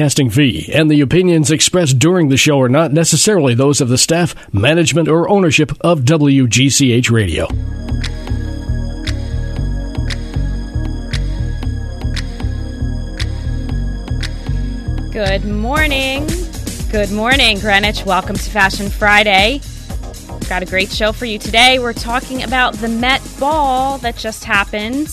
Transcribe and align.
Casting 0.00 0.30
fee 0.30 0.70
and 0.72 0.88
the 0.88 1.00
opinions 1.00 1.50
expressed 1.50 1.98
during 1.98 2.28
the 2.28 2.36
show 2.36 2.60
are 2.60 2.68
not 2.68 2.92
necessarily 2.92 3.52
those 3.52 3.80
of 3.80 3.88
the 3.88 3.98
staff, 3.98 4.32
management, 4.54 5.08
or 5.08 5.28
ownership 5.28 5.72
of 5.80 6.02
WGCH 6.02 7.10
Radio. 7.10 7.48
Good 15.10 15.44
morning. 15.44 16.28
Good 16.92 17.10
morning, 17.10 17.58
Greenwich. 17.58 18.04
Welcome 18.06 18.36
to 18.36 18.50
Fashion 18.50 18.90
Friday. 18.90 19.60
We've 20.30 20.48
Got 20.48 20.62
a 20.62 20.66
great 20.66 20.92
show 20.92 21.10
for 21.10 21.24
you 21.24 21.40
today. 21.40 21.80
We're 21.80 21.92
talking 21.92 22.44
about 22.44 22.74
the 22.74 22.88
Met 22.88 23.20
Ball 23.40 23.98
that 23.98 24.16
just 24.16 24.44
happened 24.44 25.08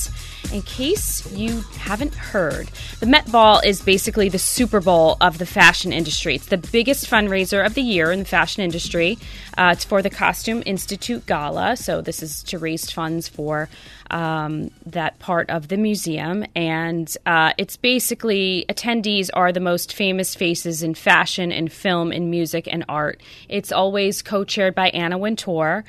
in 0.51 0.61
case 0.61 1.29
you 1.31 1.61
haven't 1.77 2.13
heard, 2.13 2.69
the 2.99 3.05
Met 3.05 3.31
Ball 3.31 3.59
is 3.59 3.81
basically 3.81 4.29
the 4.29 4.39
Super 4.39 4.81
Bowl 4.81 5.17
of 5.21 5.37
the 5.37 5.45
fashion 5.45 5.93
industry. 5.93 6.35
It's 6.35 6.47
the 6.47 6.57
biggest 6.57 7.09
fundraiser 7.09 7.65
of 7.65 7.73
the 7.73 7.81
year 7.81 8.11
in 8.11 8.19
the 8.19 8.25
fashion 8.25 8.63
industry. 8.63 9.17
Uh, 9.57 9.71
it's 9.73 9.85
for 9.85 10.01
the 10.01 10.09
Costume 10.09 10.63
Institute 10.65 11.25
Gala, 11.25 11.75
so 11.77 12.01
this 12.01 12.23
is 12.23 12.43
to 12.43 12.59
raise 12.59 12.89
funds 12.89 13.27
for 13.27 13.69
um, 14.11 14.71
that 14.85 15.19
part 15.19 15.49
of 15.49 15.67
the 15.67 15.77
museum. 15.77 16.45
And 16.55 17.15
uh, 17.25 17.53
it's 17.57 17.77
basically 17.77 18.65
attendees 18.69 19.29
are 19.33 19.51
the 19.51 19.59
most 19.59 19.93
famous 19.93 20.35
faces 20.35 20.83
in 20.83 20.95
fashion 20.95 21.51
and 21.51 21.71
film 21.71 22.11
and 22.11 22.29
music 22.29 22.67
and 22.71 22.85
art. 22.89 23.21
It's 23.49 23.71
always 23.71 24.21
co 24.21 24.43
chaired 24.43 24.75
by 24.75 24.89
Anna 24.89 25.17
Wintour 25.17 25.83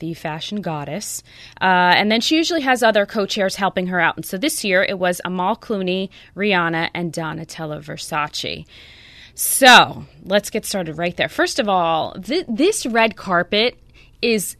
the 0.00 0.14
fashion 0.14 0.60
goddess. 0.60 1.22
Uh, 1.60 1.94
and 1.96 2.10
then 2.10 2.20
she 2.20 2.36
usually 2.36 2.62
has 2.62 2.82
other 2.82 3.06
co 3.06 3.26
chairs 3.26 3.56
helping 3.56 3.86
her 3.86 4.00
out. 4.00 4.16
And 4.16 4.26
so 4.26 4.36
this 4.36 4.64
year 4.64 4.82
it 4.82 4.98
was 4.98 5.20
Amal 5.24 5.56
Clooney, 5.56 6.08
Rihanna, 6.36 6.90
and 6.92 7.12
Donatella 7.12 7.82
Versace. 7.82 8.66
So 9.34 10.04
let's 10.24 10.50
get 10.50 10.66
started 10.66 10.98
right 10.98 11.16
there. 11.16 11.28
First 11.28 11.58
of 11.58 11.68
all, 11.68 12.14
th- 12.14 12.46
this 12.48 12.84
red 12.84 13.16
carpet 13.16 13.78
is 14.20 14.56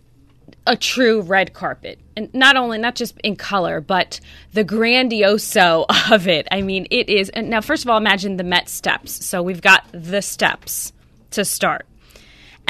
a 0.67 0.77
true 0.77 1.23
red 1.23 1.53
carpet. 1.53 1.99
And 2.17 2.33
not 2.35 2.57
only, 2.57 2.79
not 2.79 2.95
just 2.95 3.19
in 3.25 3.37
color, 3.37 3.81
but 3.81 4.21
the 4.53 4.65
grandioso 4.65 5.85
of 6.11 6.29
it. 6.29 6.47
I 6.51 6.63
mean, 6.63 6.87
it 6.91 7.09
is. 7.09 7.31
Now, 7.37 7.61
first 7.61 7.85
of 7.85 7.91
all, 7.91 7.97
imagine 7.97 8.37
the 8.37 8.45
Met 8.45 8.69
steps. 8.69 9.25
So 9.25 9.43
we've 9.43 9.63
got 9.63 9.85
the 9.93 10.23
steps 10.23 10.93
to 11.33 11.45
start. 11.45 11.87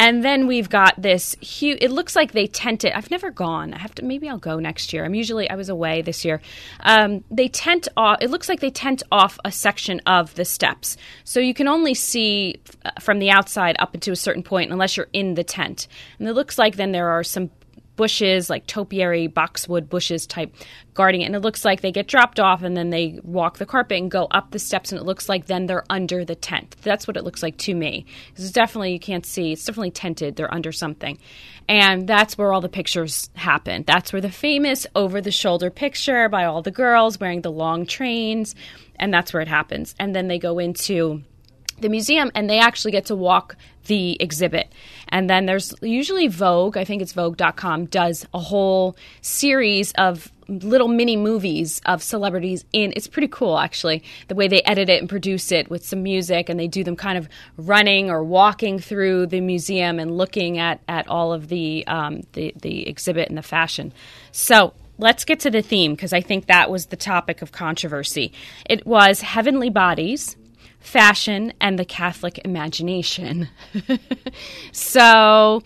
And 0.00 0.24
then 0.24 0.46
we've 0.46 0.70
got 0.70 0.94
this 0.96 1.36
huge. 1.42 1.76
It 1.82 1.90
looks 1.90 2.16
like 2.16 2.32
they 2.32 2.46
tent 2.46 2.84
it. 2.84 2.96
I've 2.96 3.10
never 3.10 3.30
gone. 3.30 3.74
I 3.74 3.78
have 3.78 3.94
to. 3.96 4.02
Maybe 4.02 4.30
I'll 4.30 4.38
go 4.38 4.58
next 4.58 4.94
year. 4.94 5.04
I'm 5.04 5.14
usually. 5.14 5.48
I 5.50 5.56
was 5.56 5.68
away 5.68 6.00
this 6.00 6.24
year. 6.24 6.40
Um, 6.80 7.22
they 7.30 7.48
tent 7.48 7.86
off. 7.98 8.16
It 8.22 8.30
looks 8.30 8.48
like 8.48 8.60
they 8.60 8.70
tent 8.70 9.02
off 9.12 9.38
a 9.44 9.52
section 9.52 10.00
of 10.06 10.34
the 10.36 10.46
steps, 10.46 10.96
so 11.24 11.38
you 11.38 11.52
can 11.52 11.68
only 11.68 11.92
see 11.92 12.62
uh, 12.86 12.92
from 12.98 13.18
the 13.18 13.28
outside 13.28 13.76
up 13.78 13.94
into 13.94 14.10
a 14.10 14.16
certain 14.16 14.42
point 14.42 14.72
unless 14.72 14.96
you're 14.96 15.08
in 15.12 15.34
the 15.34 15.44
tent. 15.44 15.86
And 16.18 16.26
it 16.26 16.32
looks 16.32 16.56
like 16.56 16.76
then 16.76 16.92
there 16.92 17.10
are 17.10 17.22
some 17.22 17.50
bushes, 18.00 18.48
like 18.48 18.66
topiary, 18.66 19.26
boxwood 19.26 19.90
bushes 19.90 20.26
type, 20.26 20.54
guarding 20.94 21.20
it. 21.20 21.26
And 21.26 21.36
it 21.36 21.40
looks 21.40 21.66
like 21.66 21.82
they 21.82 21.92
get 21.92 22.08
dropped 22.08 22.40
off 22.40 22.62
and 22.62 22.74
then 22.74 22.88
they 22.88 23.20
walk 23.22 23.58
the 23.58 23.66
carpet 23.66 23.98
and 23.98 24.10
go 24.10 24.24
up 24.30 24.52
the 24.52 24.58
steps, 24.58 24.90
and 24.90 24.98
it 24.98 25.04
looks 25.04 25.28
like 25.28 25.44
then 25.44 25.66
they're 25.66 25.84
under 25.90 26.24
the 26.24 26.34
tent. 26.34 26.76
That's 26.80 27.06
what 27.06 27.18
it 27.18 27.24
looks 27.24 27.42
like 27.42 27.58
to 27.58 27.74
me. 27.74 28.06
Because 28.28 28.46
it's 28.46 28.54
definitely, 28.54 28.94
you 28.94 28.98
can't 28.98 29.26
see, 29.26 29.52
it's 29.52 29.66
definitely 29.66 29.90
tented. 29.90 30.36
They're 30.36 30.52
under 30.52 30.72
something. 30.72 31.18
And 31.68 32.08
that's 32.08 32.38
where 32.38 32.54
all 32.54 32.62
the 32.62 32.70
pictures 32.70 33.28
happen. 33.34 33.84
That's 33.86 34.14
where 34.14 34.22
the 34.22 34.30
famous 34.30 34.86
over 34.94 35.20
the 35.20 35.30
shoulder 35.30 35.68
picture 35.68 36.30
by 36.30 36.46
all 36.46 36.62
the 36.62 36.70
girls 36.70 37.20
wearing 37.20 37.42
the 37.42 37.52
long 37.52 37.84
trains, 37.84 38.54
and 38.96 39.12
that's 39.12 39.34
where 39.34 39.42
it 39.42 39.48
happens. 39.48 39.94
And 40.00 40.16
then 40.16 40.26
they 40.26 40.38
go 40.38 40.58
into 40.58 41.22
the 41.80 41.88
museum 41.88 42.30
and 42.34 42.48
they 42.48 42.58
actually 42.58 42.92
get 42.92 43.06
to 43.06 43.16
walk 43.16 43.56
the 43.86 44.16
exhibit. 44.20 44.72
And 45.08 45.28
then 45.28 45.46
there's 45.46 45.74
usually 45.82 46.28
Vogue, 46.28 46.76
I 46.76 46.84
think 46.84 47.02
it's 47.02 47.12
Vogue.com, 47.12 47.86
does 47.86 48.26
a 48.32 48.38
whole 48.38 48.96
series 49.20 49.92
of 49.92 50.30
little 50.48 50.88
mini 50.88 51.16
movies 51.16 51.80
of 51.86 52.02
celebrities 52.02 52.64
in. 52.72 52.92
It's 52.96 53.06
pretty 53.06 53.28
cool, 53.28 53.58
actually, 53.58 54.02
the 54.28 54.34
way 54.34 54.48
they 54.48 54.62
edit 54.62 54.88
it 54.88 55.00
and 55.00 55.08
produce 55.08 55.52
it 55.52 55.70
with 55.70 55.84
some 55.84 56.02
music, 56.02 56.48
and 56.48 56.58
they 56.58 56.68
do 56.68 56.84
them 56.84 56.96
kind 56.96 57.16
of 57.16 57.28
running 57.56 58.10
or 58.10 58.24
walking 58.24 58.78
through 58.78 59.26
the 59.26 59.40
museum 59.40 59.98
and 59.98 60.16
looking 60.16 60.58
at, 60.58 60.80
at 60.88 61.08
all 61.08 61.32
of 61.32 61.48
the, 61.48 61.86
um, 61.86 62.22
the, 62.32 62.52
the 62.60 62.88
exhibit 62.88 63.28
and 63.28 63.38
the 63.38 63.42
fashion. 63.42 63.92
So 64.32 64.74
let's 64.98 65.24
get 65.24 65.40
to 65.40 65.50
the 65.50 65.62
theme 65.62 65.94
because 65.94 66.12
I 66.12 66.20
think 66.20 66.46
that 66.46 66.70
was 66.70 66.86
the 66.86 66.96
topic 66.96 67.42
of 67.42 67.52
controversy. 67.52 68.32
It 68.68 68.86
was 68.86 69.20
Heavenly 69.20 69.70
Bodies 69.70 70.36
fashion 70.80 71.52
and 71.60 71.78
the 71.78 71.84
Catholic 71.84 72.40
imagination. 72.44 73.48
so, 74.72 75.62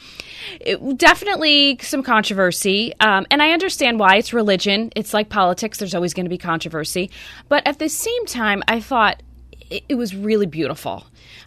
it, 0.60 0.98
definitely 0.98 1.78
some 1.80 2.02
controversy. 2.02 2.92
Um, 3.00 3.26
and 3.30 3.42
I 3.42 3.52
understand 3.52 3.98
why 3.98 4.16
it's 4.16 4.32
religion. 4.32 4.90
It's 4.94 5.14
like 5.14 5.28
politics, 5.28 5.78
there's 5.78 5.94
always 5.94 6.14
going 6.14 6.26
to 6.26 6.30
be 6.30 6.38
controversy. 6.38 7.10
But 7.48 7.66
at 7.66 7.78
the 7.78 7.88
same 7.88 8.26
time, 8.26 8.62
I 8.68 8.80
thought 8.80 9.22
it, 9.70 9.84
it 9.88 9.94
was 9.94 10.14
really 10.14 10.46
beautiful. 10.46 11.06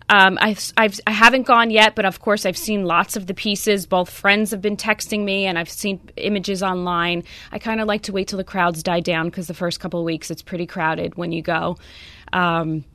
Um, 0.10 0.38
I've, 0.40 0.72
I've, 0.78 1.00
I 1.06 1.12
haven't 1.12 1.44
gone 1.44 1.70
yet, 1.70 1.94
but 1.94 2.06
of 2.06 2.22
course, 2.22 2.46
I've 2.46 2.58
seen 2.58 2.86
lots 2.86 3.18
of 3.18 3.28
the 3.28 3.34
pieces. 3.34 3.86
Both 3.86 4.10
friends 4.10 4.52
have 4.52 4.62
been 4.62 4.78
texting 4.78 5.26
me, 5.26 5.46
and 5.46 5.60
I've 5.60 5.70
seen 5.70 6.00
images 6.16 6.64
online. 6.64 7.24
I 7.52 7.60
kind 7.60 7.82
of 7.82 7.88
like 7.88 8.04
to 8.04 8.14
wait 8.14 8.30
till 8.30 8.38
the 8.38 8.46
crowds 8.46 8.82
die 8.84 9.02
down 9.02 9.26
because 9.26 9.48
the 9.48 9.54
first 9.54 9.82
couple 9.82 10.00
of 10.00 10.06
weeks 10.06 10.32
it's 10.32 10.42
pretty 10.42 10.66
crowded 10.66 11.16
when 11.16 11.34
you 11.34 11.42
go. 11.42 11.78
Um, 12.32 12.86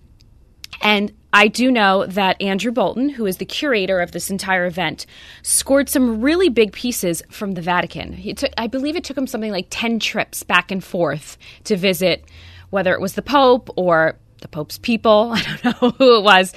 and 0.82 1.12
I 1.32 1.48
do 1.48 1.70
know 1.70 2.04
that 2.06 2.40
Andrew 2.42 2.72
Bolton, 2.72 3.08
who 3.08 3.24
is 3.24 3.38
the 3.38 3.46
curator 3.46 4.00
of 4.00 4.12
this 4.12 4.30
entire 4.30 4.66
event, 4.66 5.06
scored 5.42 5.88
some 5.88 6.20
really 6.20 6.50
big 6.50 6.72
pieces 6.72 7.22
from 7.30 7.52
the 7.52 7.62
Vatican. 7.62 8.20
Took, 8.34 8.50
I 8.58 8.66
believe 8.66 8.96
it 8.96 9.04
took 9.04 9.16
him 9.16 9.26
something 9.26 9.50
like 9.50 9.68
10 9.70 9.98
trips 9.98 10.42
back 10.42 10.70
and 10.70 10.84
forth 10.84 11.38
to 11.64 11.76
visit, 11.76 12.24
whether 12.68 12.92
it 12.92 13.00
was 13.00 13.14
the 13.14 13.22
Pope 13.22 13.70
or 13.76 14.18
the 14.42 14.48
Pope's 14.48 14.76
people, 14.76 15.32
I 15.34 15.42
don't 15.42 15.64
know 15.64 15.90
who 15.90 16.18
it 16.18 16.24
was, 16.24 16.52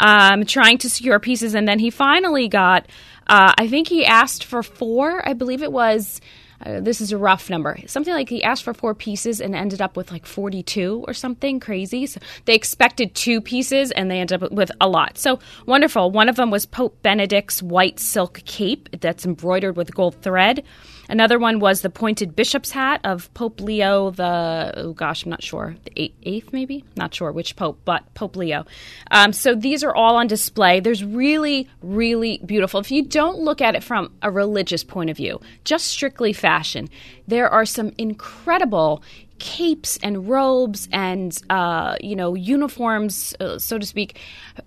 um, 0.00 0.44
trying 0.44 0.78
to 0.78 0.90
secure 0.90 1.20
pieces. 1.20 1.54
And 1.54 1.68
then 1.68 1.78
he 1.78 1.90
finally 1.90 2.48
got, 2.48 2.88
uh, 3.28 3.52
I 3.56 3.68
think 3.68 3.86
he 3.86 4.04
asked 4.04 4.42
for 4.42 4.64
four, 4.64 5.26
I 5.28 5.34
believe 5.34 5.62
it 5.62 5.70
was 5.70 6.20
uh, 6.64 6.80
this 6.80 7.00
is 7.00 7.12
a 7.12 7.18
rough 7.18 7.50
number. 7.50 7.78
Something 7.86 8.14
like 8.14 8.28
he 8.28 8.42
asked 8.42 8.64
for 8.64 8.74
four 8.74 8.94
pieces 8.94 9.40
and 9.40 9.54
ended 9.54 9.82
up 9.82 9.96
with 9.96 10.10
like 10.10 10.26
42 10.26 11.04
or 11.06 11.14
something 11.14 11.60
crazy. 11.60 12.06
So 12.06 12.20
they 12.44 12.54
expected 12.54 13.14
two 13.14 13.40
pieces 13.40 13.90
and 13.90 14.10
they 14.10 14.20
ended 14.20 14.42
up 14.42 14.52
with 14.52 14.70
a 14.80 14.88
lot. 14.88 15.18
So 15.18 15.38
wonderful. 15.66 16.10
One 16.10 16.28
of 16.28 16.36
them 16.36 16.50
was 16.50 16.66
Pope 16.66 17.02
Benedict's 17.02 17.62
white 17.62 18.00
silk 18.00 18.42
cape 18.44 18.88
that's 19.00 19.26
embroidered 19.26 19.76
with 19.76 19.94
gold 19.94 20.20
thread. 20.22 20.64
Another 21.08 21.38
one 21.38 21.60
was 21.60 21.82
the 21.82 21.90
pointed 21.90 22.34
bishop's 22.34 22.70
hat 22.70 23.00
of 23.04 23.32
Pope 23.34 23.60
Leo 23.60 24.10
the 24.10 24.72
oh 24.76 24.92
gosh, 24.92 25.24
I'm 25.24 25.30
not 25.30 25.42
sure 25.42 25.76
the 25.84 26.12
eighth 26.22 26.52
maybe, 26.52 26.84
not 26.96 27.14
sure 27.14 27.32
which 27.32 27.56
pope, 27.56 27.80
but 27.84 28.12
Pope 28.14 28.36
Leo. 28.36 28.66
Um, 29.10 29.32
so 29.32 29.54
these 29.54 29.84
are 29.84 29.94
all 29.94 30.16
on 30.16 30.26
display. 30.26 30.80
There's 30.80 31.04
really, 31.04 31.68
really 31.82 32.40
beautiful. 32.44 32.80
If 32.80 32.90
you 32.90 33.04
don't 33.04 33.38
look 33.38 33.60
at 33.60 33.74
it 33.74 33.82
from 33.82 34.12
a 34.22 34.30
religious 34.30 34.84
point 34.84 35.10
of 35.10 35.16
view, 35.16 35.40
just 35.64 35.86
strictly 35.86 36.32
fashion, 36.32 36.88
there 37.26 37.48
are 37.48 37.64
some 37.64 37.92
incredible 37.98 39.02
capes 39.38 39.98
and 40.02 40.28
robes 40.28 40.88
and 40.92 41.40
uh, 41.50 41.96
you 42.00 42.16
know 42.16 42.34
uniforms, 42.34 43.34
uh, 43.40 43.58
so 43.58 43.78
to 43.78 43.86
speak, 43.86 44.18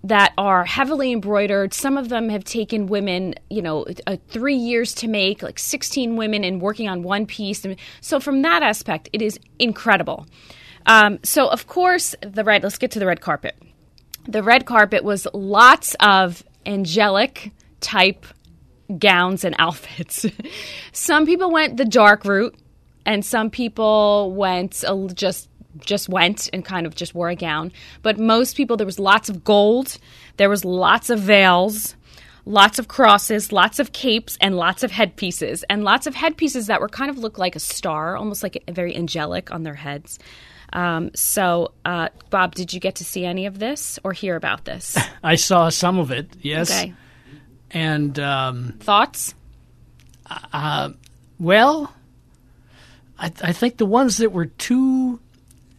that 0.04 0.32
are 0.38 0.64
heavily 0.64 1.12
embroidered. 1.12 1.74
Some 1.74 1.96
of 1.96 2.08
them 2.08 2.28
have 2.28 2.44
taken 2.44 2.86
women, 2.86 3.34
you 3.48 3.62
know, 3.62 3.86
uh, 4.06 4.16
three 4.28 4.54
years 4.54 4.94
to 4.96 5.08
make, 5.08 5.42
like 5.42 5.58
sixteen 5.58 6.16
women, 6.16 6.44
and 6.44 6.60
working 6.60 6.88
on 6.88 7.02
one 7.02 7.26
piece. 7.26 7.64
And 7.64 7.76
so 8.00 8.20
from 8.20 8.42
that 8.42 8.62
aspect, 8.62 9.08
it 9.12 9.22
is 9.22 9.38
incredible. 9.58 10.26
Um, 10.86 11.18
so 11.22 11.48
of 11.48 11.66
course, 11.66 12.14
the 12.22 12.44
red. 12.44 12.62
Let's 12.62 12.78
get 12.78 12.90
to 12.92 12.98
the 12.98 13.06
red 13.06 13.20
carpet. 13.20 13.56
The 14.28 14.42
red 14.42 14.66
carpet 14.66 15.02
was 15.04 15.26
lots 15.32 15.96
of 16.00 16.44
angelic 16.66 17.52
type 17.80 18.26
gowns 18.98 19.44
and 19.44 19.54
outfits. 19.58 20.26
Some 20.92 21.26
people 21.26 21.50
went 21.50 21.76
the 21.76 21.84
dark 21.84 22.24
route 22.24 22.56
and 23.06 23.24
some 23.24 23.50
people 23.50 24.32
went 24.32 24.84
just 25.14 25.48
just 25.78 26.08
went 26.08 26.50
and 26.52 26.64
kind 26.64 26.86
of 26.86 26.94
just 26.94 27.14
wore 27.14 27.28
a 27.28 27.36
gown. 27.36 27.72
But 28.02 28.18
most 28.18 28.56
people, 28.56 28.76
there 28.76 28.86
was 28.86 28.98
lots 28.98 29.28
of 29.28 29.44
gold, 29.44 29.98
there 30.36 30.48
was 30.48 30.64
lots 30.64 31.10
of 31.10 31.20
veils, 31.20 31.94
lots 32.44 32.78
of 32.78 32.88
crosses, 32.88 33.52
lots 33.52 33.78
of 33.78 33.92
capes, 33.92 34.36
and 34.40 34.56
lots 34.56 34.82
of 34.82 34.90
headpieces, 34.90 35.64
and 35.70 35.84
lots 35.84 36.06
of 36.06 36.14
headpieces 36.14 36.66
that 36.66 36.80
were 36.80 36.88
kind 36.88 37.10
of 37.10 37.18
looked 37.18 37.38
like 37.38 37.56
a 37.56 37.60
star, 37.60 38.16
almost 38.16 38.42
like 38.42 38.62
a, 38.66 38.72
very 38.72 38.96
angelic 38.96 39.52
on 39.52 39.62
their 39.62 39.74
heads. 39.74 40.18
Um, 40.72 41.10
so, 41.14 41.72
uh, 41.84 42.08
Bob, 42.30 42.54
did 42.54 42.72
you 42.72 42.80
get 42.80 42.96
to 42.96 43.04
see 43.04 43.24
any 43.24 43.46
of 43.46 43.58
this 43.58 43.98
or 44.04 44.12
hear 44.12 44.36
about 44.36 44.64
this? 44.64 44.96
I 45.22 45.34
saw 45.34 45.68
some 45.68 45.98
of 45.98 46.10
it. 46.10 46.28
Yes. 46.40 46.70
Okay. 46.70 46.94
And 47.72 48.18
um, 48.18 48.76
thoughts? 48.80 49.34
Uh, 50.52 50.90
well, 51.38 51.92
I, 53.20 53.26
I 53.42 53.52
think 53.52 53.76
the 53.76 53.86
ones 53.86 54.16
that 54.16 54.32
were 54.32 54.46
too 54.46 55.20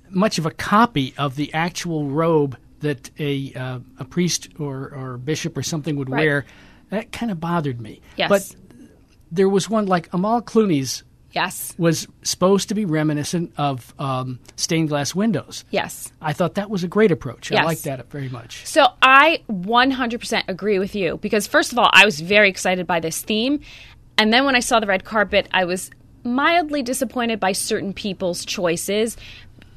much 0.10 0.38
of 0.38 0.46
a 0.46 0.52
copy 0.52 1.14
of 1.18 1.36
the 1.36 1.54
actual 1.54 2.06
robe 2.08 2.58
that 2.82 3.10
a 3.20 3.54
uh, 3.54 3.80
a 3.98 4.06
priest 4.06 4.50
or, 4.60 4.90
or 4.94 5.18
bishop 5.18 5.58
or 5.58 5.64
something 5.64 5.96
would 5.98 6.10
Right. 6.10 6.26
wear, 6.26 6.46
that 6.90 7.12
kind 7.12 7.32
of 7.32 7.40
bothered 7.40 7.80
me. 7.82 8.02
Yes. 8.18 8.30
But 8.30 8.56
there 9.32 9.50
was 9.50 9.70
one 9.70 9.86
like 9.88 10.10
Amal 10.14 10.42
Clooney's 10.42 11.04
Yes. 11.34 11.74
was 11.78 12.08
supposed 12.24 12.68
to 12.70 12.76
be 12.76 12.84
reminiscent 12.84 13.54
of 13.58 13.94
um, 13.98 14.40
stained 14.58 14.90
glass 14.90 15.16
windows. 15.16 15.64
Yes. 15.72 16.12
I 16.22 16.34
thought 16.34 16.56
that 16.56 16.70
was 16.70 16.84
a 16.84 16.90
great 16.90 17.10
approach. 17.10 17.52
Yes. 17.52 17.62
I 17.62 17.64
like 17.64 17.82
that 17.84 18.12
very 18.12 18.28
much. 18.28 18.66
So 18.66 18.86
I 19.02 19.42
100% 19.50 20.44
agree 20.50 20.78
with 20.78 20.94
you 20.94 21.18
because 21.22 21.48
first 21.48 21.72
of 21.72 21.80
all, 21.80 21.90
I 21.94 22.04
was 22.04 22.20
very 22.20 22.50
excited 22.50 22.86
by 22.86 23.00
this 23.00 23.22
theme, 23.22 23.62
and 24.18 24.34
then 24.34 24.44
when 24.44 24.56
I 24.58 24.60
saw 24.60 24.82
the 24.82 24.88
red 24.88 25.06
carpet, 25.06 25.48
I 25.54 25.64
was 25.64 25.90
mildly 26.24 26.84
disappointed 26.84 27.40
by 27.40 27.52
certain 27.52 27.94
people's 27.94 28.46
choices. 28.46 29.18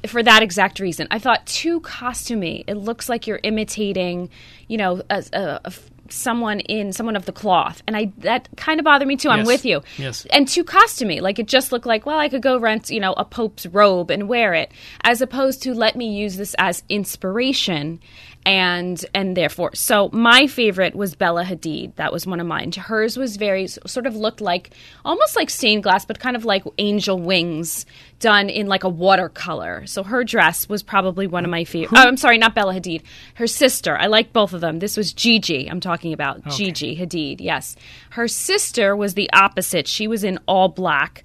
For 0.07 0.21
that 0.21 0.43
exact 0.43 0.79
reason, 0.79 1.07
I 1.09 1.17
thought 1.17 1.45
too 1.47 1.81
costumey. 1.81 2.63
It 2.67 2.75
looks 2.75 3.09
like 3.09 3.25
you're 3.25 3.39
imitating, 3.41 4.29
you 4.67 4.77
know, 4.77 5.01
a, 5.09 5.23
a, 5.33 5.59
a- 5.65 5.73
someone 6.09 6.59
in 6.59 6.93
someone 6.93 7.15
of 7.15 7.25
the 7.25 7.31
cloth, 7.31 7.81
and 7.87 7.97
I 7.97 8.11
that 8.19 8.47
kind 8.55 8.79
of 8.79 8.83
bothered 8.83 9.07
me 9.07 9.15
too. 9.17 9.29
I'm 9.29 9.45
with 9.45 9.65
you. 9.65 9.81
Yes. 9.97 10.27
and 10.29 10.47
too 10.47 10.63
costumey. 10.63 11.21
Like 11.21 11.39
it 11.39 11.47
just 11.47 11.71
looked 11.71 11.87
like, 11.87 12.05
well, 12.05 12.19
I 12.19 12.29
could 12.29 12.43
go 12.43 12.59
rent, 12.59 12.91
you 12.91 12.99
know, 12.99 13.13
a 13.13 13.25
pope's 13.25 13.65
robe 13.65 14.11
and 14.11 14.29
wear 14.29 14.53
it, 14.53 14.71
as 15.01 15.21
opposed 15.21 15.63
to 15.63 15.73
let 15.73 15.95
me 15.95 16.15
use 16.15 16.37
this 16.37 16.53
as 16.59 16.83
inspiration, 16.87 17.99
and 18.45 19.03
and 19.15 19.35
therefore, 19.35 19.73
so 19.73 20.09
my 20.13 20.45
favorite 20.45 20.95
was 20.95 21.15
Bella 21.15 21.43
Hadid. 21.43 21.95
That 21.95 22.13
was 22.13 22.27
one 22.27 22.39
of 22.39 22.45
mine. 22.45 22.71
Hers 22.71 23.17
was 23.17 23.37
very 23.37 23.65
sort 23.67 24.05
of 24.05 24.15
looked 24.15 24.39
like 24.39 24.69
almost 25.03 25.35
like 25.35 25.49
stained 25.49 25.83
glass, 25.83 26.05
but 26.05 26.19
kind 26.19 26.35
of 26.35 26.45
like 26.45 26.63
angel 26.77 27.17
wings 27.17 27.87
done 28.19 28.49
in 28.49 28.67
like 28.67 28.83
a 28.83 28.89
watercolor. 28.89 29.85
So 29.87 30.03
her 30.03 30.23
dress 30.23 30.69
was 30.69 30.83
probably 30.83 31.25
one 31.25 31.43
of 31.43 31.49
my 31.49 31.63
favorite. 31.63 31.97
Oh, 31.99 32.07
I'm 32.07 32.17
sorry, 32.17 32.37
not 32.37 32.53
Bella 32.53 32.75
Hadid. 32.75 33.01
Her 33.33 33.47
sister. 33.47 33.97
I 33.97 34.05
like 34.05 34.31
both 34.31 34.53
of 34.53 34.61
them. 34.61 34.77
This 34.77 34.95
was 34.95 35.11
Gigi. 35.11 35.67
I'm 35.67 35.79
talking 35.79 36.13
about 36.13 36.45
Gigi 36.49 36.95
Hadid. 36.97 37.37
Yes, 37.39 37.75
her 38.11 38.27
sister 38.27 38.95
was 38.95 39.15
the 39.15 39.29
opposite. 39.33 39.87
She 39.87 40.07
was 40.07 40.23
in 40.23 40.37
all 40.47 40.69
black, 40.69 41.23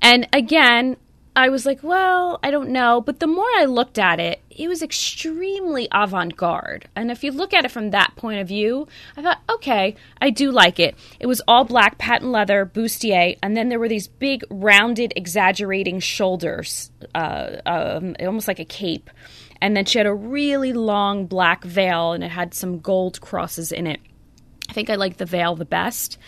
and 0.00 0.28
again. 0.32 0.96
I 1.34 1.48
was 1.48 1.64
like, 1.64 1.82
well, 1.82 2.38
I 2.42 2.50
don't 2.50 2.70
know. 2.70 3.00
But 3.00 3.20
the 3.20 3.26
more 3.26 3.48
I 3.56 3.64
looked 3.64 3.98
at 3.98 4.20
it, 4.20 4.42
it 4.50 4.68
was 4.68 4.82
extremely 4.82 5.88
avant 5.90 6.36
garde. 6.36 6.88
And 6.94 7.10
if 7.10 7.24
you 7.24 7.32
look 7.32 7.54
at 7.54 7.64
it 7.64 7.70
from 7.70 7.90
that 7.90 8.14
point 8.16 8.40
of 8.40 8.48
view, 8.48 8.86
I 9.16 9.22
thought, 9.22 9.40
okay, 9.48 9.96
I 10.20 10.28
do 10.28 10.50
like 10.50 10.78
it. 10.78 10.94
It 11.18 11.26
was 11.26 11.40
all 11.48 11.64
black, 11.64 11.96
patent 11.96 12.30
leather, 12.30 12.66
bustier, 12.66 13.38
and 13.42 13.56
then 13.56 13.70
there 13.70 13.78
were 13.78 13.88
these 13.88 14.08
big, 14.08 14.44
rounded, 14.50 15.14
exaggerating 15.16 16.00
shoulders, 16.00 16.90
uh, 17.14 17.56
um, 17.64 18.14
almost 18.20 18.48
like 18.48 18.60
a 18.60 18.64
cape. 18.66 19.08
And 19.62 19.74
then 19.74 19.86
she 19.86 19.98
had 19.98 20.06
a 20.06 20.14
really 20.14 20.74
long 20.74 21.26
black 21.26 21.64
veil, 21.64 22.12
and 22.12 22.22
it 22.22 22.30
had 22.30 22.52
some 22.52 22.80
gold 22.80 23.20
crosses 23.22 23.72
in 23.72 23.86
it. 23.86 24.00
I 24.68 24.74
think 24.74 24.90
I 24.90 24.96
like 24.96 25.16
the 25.16 25.26
veil 25.26 25.56
the 25.56 25.64
best. 25.64 26.18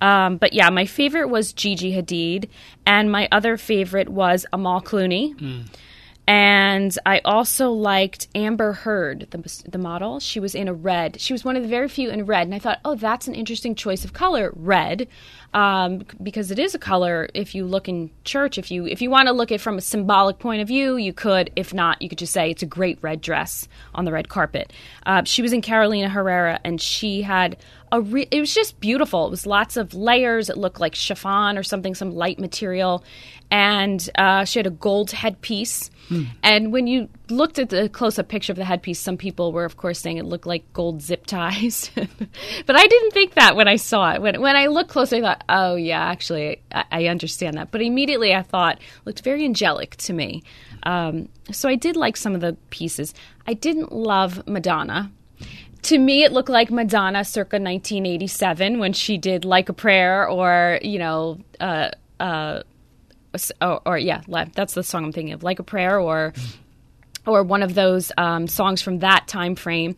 Um, 0.00 0.36
but 0.36 0.52
yeah, 0.52 0.70
my 0.70 0.86
favorite 0.86 1.28
was 1.28 1.52
Gigi 1.52 1.92
Hadid, 1.92 2.48
and 2.86 3.10
my 3.10 3.28
other 3.30 3.56
favorite 3.56 4.08
was 4.08 4.46
Amal 4.52 4.80
Clooney. 4.80 5.34
And 6.26 6.96
I 7.04 7.20
also 7.24 7.72
liked 7.72 8.28
Amber 8.36 8.72
Heard, 8.72 9.26
the, 9.30 9.62
the 9.68 9.78
model. 9.78 10.20
She 10.20 10.38
was 10.38 10.54
in 10.54 10.68
a 10.68 10.72
red. 10.72 11.20
She 11.20 11.32
was 11.32 11.44
one 11.44 11.56
of 11.56 11.62
the 11.62 11.68
very 11.68 11.88
few 11.88 12.08
in 12.08 12.24
red. 12.24 12.46
And 12.46 12.54
I 12.54 12.60
thought, 12.60 12.78
oh, 12.84 12.94
that's 12.94 13.26
an 13.26 13.34
interesting 13.34 13.74
choice 13.74 14.04
of 14.04 14.12
color, 14.12 14.52
red, 14.54 15.08
um, 15.52 16.04
because 16.22 16.50
it 16.50 16.58
is 16.58 16.74
a 16.74 16.78
color. 16.78 17.28
If 17.34 17.54
you 17.54 17.64
look 17.64 17.88
in 17.88 18.10
church, 18.24 18.58
if 18.58 18.70
you 18.70 18.86
if 18.86 19.02
you 19.02 19.10
want 19.10 19.26
to 19.26 19.32
look 19.32 19.50
at 19.50 19.56
it 19.56 19.60
from 19.60 19.78
a 19.78 19.80
symbolic 19.80 20.38
point 20.38 20.62
of 20.62 20.68
view, 20.68 20.96
you 20.96 21.12
could. 21.12 21.50
If 21.56 21.74
not, 21.74 22.00
you 22.00 22.08
could 22.08 22.18
just 22.18 22.32
say 22.32 22.50
it's 22.50 22.62
a 22.62 22.66
great 22.66 22.98
red 23.02 23.20
dress 23.20 23.68
on 23.94 24.04
the 24.04 24.12
red 24.12 24.28
carpet. 24.28 24.72
Uh, 25.06 25.24
she 25.24 25.42
was 25.42 25.52
in 25.52 25.60
Carolina 25.60 26.08
Herrera, 26.08 26.60
and 26.64 26.80
she 26.80 27.22
had 27.22 27.56
a. 27.90 28.00
Re- 28.00 28.28
it 28.30 28.40
was 28.40 28.54
just 28.54 28.78
beautiful. 28.80 29.26
It 29.26 29.30
was 29.30 29.46
lots 29.46 29.76
of 29.76 29.92
layers. 29.94 30.48
It 30.48 30.56
looked 30.56 30.80
like 30.80 30.94
chiffon 30.94 31.58
or 31.58 31.62
something, 31.62 31.94
some 31.94 32.12
light 32.12 32.38
material, 32.38 33.02
and 33.50 34.08
uh, 34.16 34.44
she 34.44 34.58
had 34.58 34.66
a 34.66 34.70
gold 34.70 35.10
headpiece. 35.10 35.90
And 36.42 36.72
when 36.72 36.88
you 36.88 37.08
looked 37.28 37.60
at 37.60 37.68
the 37.68 37.88
close-up 37.88 38.26
picture 38.26 38.52
of 38.52 38.56
the 38.56 38.64
headpiece, 38.64 38.98
some 38.98 39.16
people 39.16 39.52
were, 39.52 39.64
of 39.64 39.76
course, 39.76 40.00
saying 40.00 40.16
it 40.16 40.24
looked 40.24 40.46
like 40.46 40.64
gold 40.72 41.02
zip 41.02 41.24
ties. 41.24 41.90
but 41.94 42.76
I 42.76 42.86
didn't 42.86 43.12
think 43.12 43.34
that 43.34 43.54
when 43.54 43.68
I 43.68 43.76
saw 43.76 44.14
it. 44.14 44.22
When 44.22 44.40
when 44.40 44.56
I 44.56 44.66
looked 44.66 44.90
closer, 44.90 45.16
I 45.16 45.20
thought, 45.20 45.39
oh 45.48 45.74
yeah, 45.76 46.00
actually, 46.00 46.62
I, 46.72 46.84
I 46.90 47.06
understand 47.06 47.56
that. 47.56 47.70
But 47.70 47.82
immediately, 47.82 48.34
I 48.34 48.42
thought 48.42 48.80
looked 49.04 49.22
very 49.22 49.44
angelic 49.44 49.96
to 49.96 50.12
me. 50.12 50.42
Um, 50.82 51.28
so 51.50 51.68
I 51.68 51.74
did 51.74 51.96
like 51.96 52.16
some 52.16 52.34
of 52.34 52.40
the 52.40 52.56
pieces. 52.70 53.14
I 53.46 53.54
didn't 53.54 53.92
love 53.92 54.46
Madonna 54.46 55.10
to 55.82 55.98
me 55.98 56.24
it 56.24 56.32
looked 56.32 56.48
like 56.48 56.70
madonna 56.70 57.24
circa 57.24 57.56
1987 57.56 58.78
when 58.78 58.92
she 58.92 59.16
did 59.16 59.44
like 59.44 59.68
a 59.68 59.72
prayer 59.72 60.28
or 60.28 60.78
you 60.82 60.98
know 60.98 61.38
uh, 61.58 61.90
uh, 62.18 62.62
or, 63.62 63.80
or 63.86 63.98
yeah 63.98 64.20
that's 64.54 64.74
the 64.74 64.82
song 64.82 65.04
i'm 65.04 65.12
thinking 65.12 65.32
of 65.32 65.42
like 65.42 65.58
a 65.58 65.62
prayer 65.62 65.98
or 65.98 66.32
or 67.26 67.42
one 67.42 67.62
of 67.62 67.74
those 67.74 68.10
um, 68.16 68.46
songs 68.46 68.80
from 68.82 69.00
that 69.00 69.28
time 69.28 69.54
frame 69.54 69.94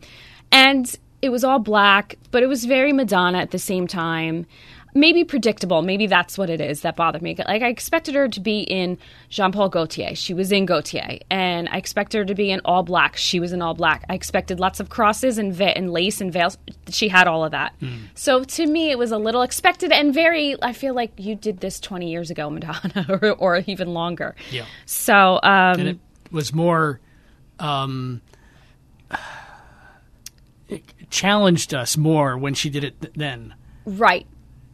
and 0.51 0.97
it 1.21 1.29
was 1.29 1.43
all 1.43 1.59
black 1.59 2.17
but 2.31 2.43
it 2.43 2.47
was 2.47 2.65
very 2.65 2.93
madonna 2.93 3.39
at 3.39 3.51
the 3.51 3.59
same 3.59 3.87
time 3.87 4.45
maybe 4.93 5.23
predictable. 5.23 5.81
Maybe 5.81 6.07
that's 6.07 6.37
what 6.37 6.49
it 6.49 6.61
is 6.61 6.81
that 6.81 6.95
bothered 6.95 7.21
me. 7.21 7.35
Like 7.47 7.61
i 7.61 7.67
expected 7.67 8.15
her 8.15 8.27
to 8.27 8.39
be 8.39 8.61
in 8.61 8.97
jean-paul 9.29 9.69
gaultier. 9.69 10.15
She 10.15 10.33
was 10.33 10.51
in 10.51 10.65
gaultier. 10.65 11.19
And 11.29 11.67
i 11.69 11.77
expected 11.77 12.17
her 12.19 12.25
to 12.25 12.35
be 12.35 12.51
in 12.51 12.61
all 12.65 12.83
black. 12.83 13.17
She 13.17 13.39
was 13.39 13.53
in 13.53 13.61
all 13.61 13.73
black. 13.73 14.05
I 14.09 14.13
expected 14.13 14.59
lots 14.59 14.79
of 14.79 14.89
crosses 14.89 15.37
and, 15.37 15.53
ve- 15.53 15.73
and 15.73 15.91
lace 15.91 16.21
and 16.21 16.31
veils. 16.31 16.57
She 16.89 17.07
had 17.07 17.27
all 17.27 17.43
of 17.43 17.51
that. 17.51 17.73
So 18.15 18.43
to 18.43 18.65
me 18.67 18.91
it 18.91 18.97
was 18.97 19.11
a 19.11 19.17
little 19.17 19.41
expected 19.41 19.91
and 19.91 20.13
very 20.13 20.55
i 20.61 20.73
feel 20.73 20.93
like 20.93 21.11
you 21.17 21.35
did 21.35 21.59
this 21.59 21.79
20 21.79 22.09
years 22.09 22.29
ago 22.31 22.49
madonna 22.49 23.05
or, 23.21 23.31
or 23.31 23.57
even 23.67 23.93
longer. 23.93 24.35
Yeah. 24.51 24.65
so 24.85 25.39
um, 25.43 25.79
and 25.79 25.87
it 25.89 25.99
was 26.31 26.53
more 26.53 26.99
um, 27.59 28.21
it 30.69 30.83
challenged 31.09 31.73
us 31.73 31.97
more 31.97 32.37
when 32.37 32.53
she 32.53 32.69
did 32.69 32.83
it 32.83 32.99
th- 33.01 33.13
then. 33.15 33.53
Right. 33.85 34.25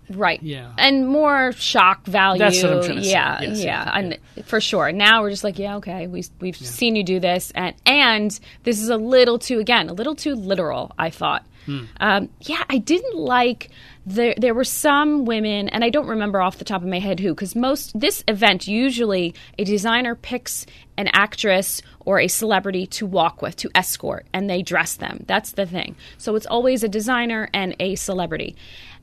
Right. 0.09 0.41
Yeah. 0.41 0.71
And 0.77 1.07
more 1.07 1.51
shock 1.53 2.05
value. 2.05 2.39
That's 2.39 2.61
what 2.63 2.73
I'm 2.73 2.83
trying 2.83 2.97
to 2.97 3.03
say. 3.03 3.11
yeah, 3.11 3.41
Yes, 3.41 3.59
yeah. 3.63 3.65
yeah. 3.85 3.91
And 3.97 4.45
for 4.47 4.59
sure. 4.59 4.91
Now 4.91 5.21
we're 5.21 5.29
just 5.29 5.43
like, 5.43 5.59
yeah, 5.59 5.77
okay, 5.77 6.07
we 6.07 6.23
we've 6.39 6.57
seen 6.57 6.95
you 6.95 7.03
do 7.03 7.19
this 7.19 7.51
and 7.55 7.75
and 7.85 8.39
this 8.63 8.81
is 8.81 8.89
a 8.89 8.97
little 8.97 9.39
too 9.39 9.59
again, 9.59 9.89
a 9.89 9.93
little 9.93 10.15
too 10.15 10.35
literal, 10.35 10.91
I 10.97 11.09
thought. 11.09 11.45
Hmm. 11.65 11.83
Um, 11.99 12.29
yeah, 12.41 12.63
I 12.69 12.77
didn't 12.77 13.17
like 13.17 13.69
there 14.05 14.33
there 14.37 14.53
were 14.53 14.63
some 14.63 15.25
women 15.25 15.69
and 15.69 15.83
I 15.83 15.89
don't 15.89 16.07
remember 16.07 16.41
off 16.41 16.57
the 16.57 16.65
top 16.65 16.81
of 16.81 16.87
my 16.87 16.99
head 16.99 17.19
who 17.19 17.35
cuz 17.35 17.55
most 17.55 17.99
this 17.99 18.23
event 18.27 18.67
usually 18.67 19.35
a 19.59 19.63
designer 19.65 20.15
picks 20.15 20.65
an 20.97 21.09
actress 21.13 21.81
or 22.05 22.19
a 22.19 22.27
celebrity 22.27 22.87
to 22.87 23.05
walk 23.05 23.41
with, 23.41 23.55
to 23.57 23.69
escort, 23.75 24.25
and 24.33 24.49
they 24.49 24.61
dress 24.63 24.95
them. 24.95 25.23
That's 25.27 25.51
the 25.51 25.65
thing. 25.65 25.95
So 26.17 26.35
it's 26.35 26.47
always 26.47 26.83
a 26.83 26.89
designer 26.89 27.49
and 27.53 27.75
a 27.79 27.95
celebrity. 27.95 28.55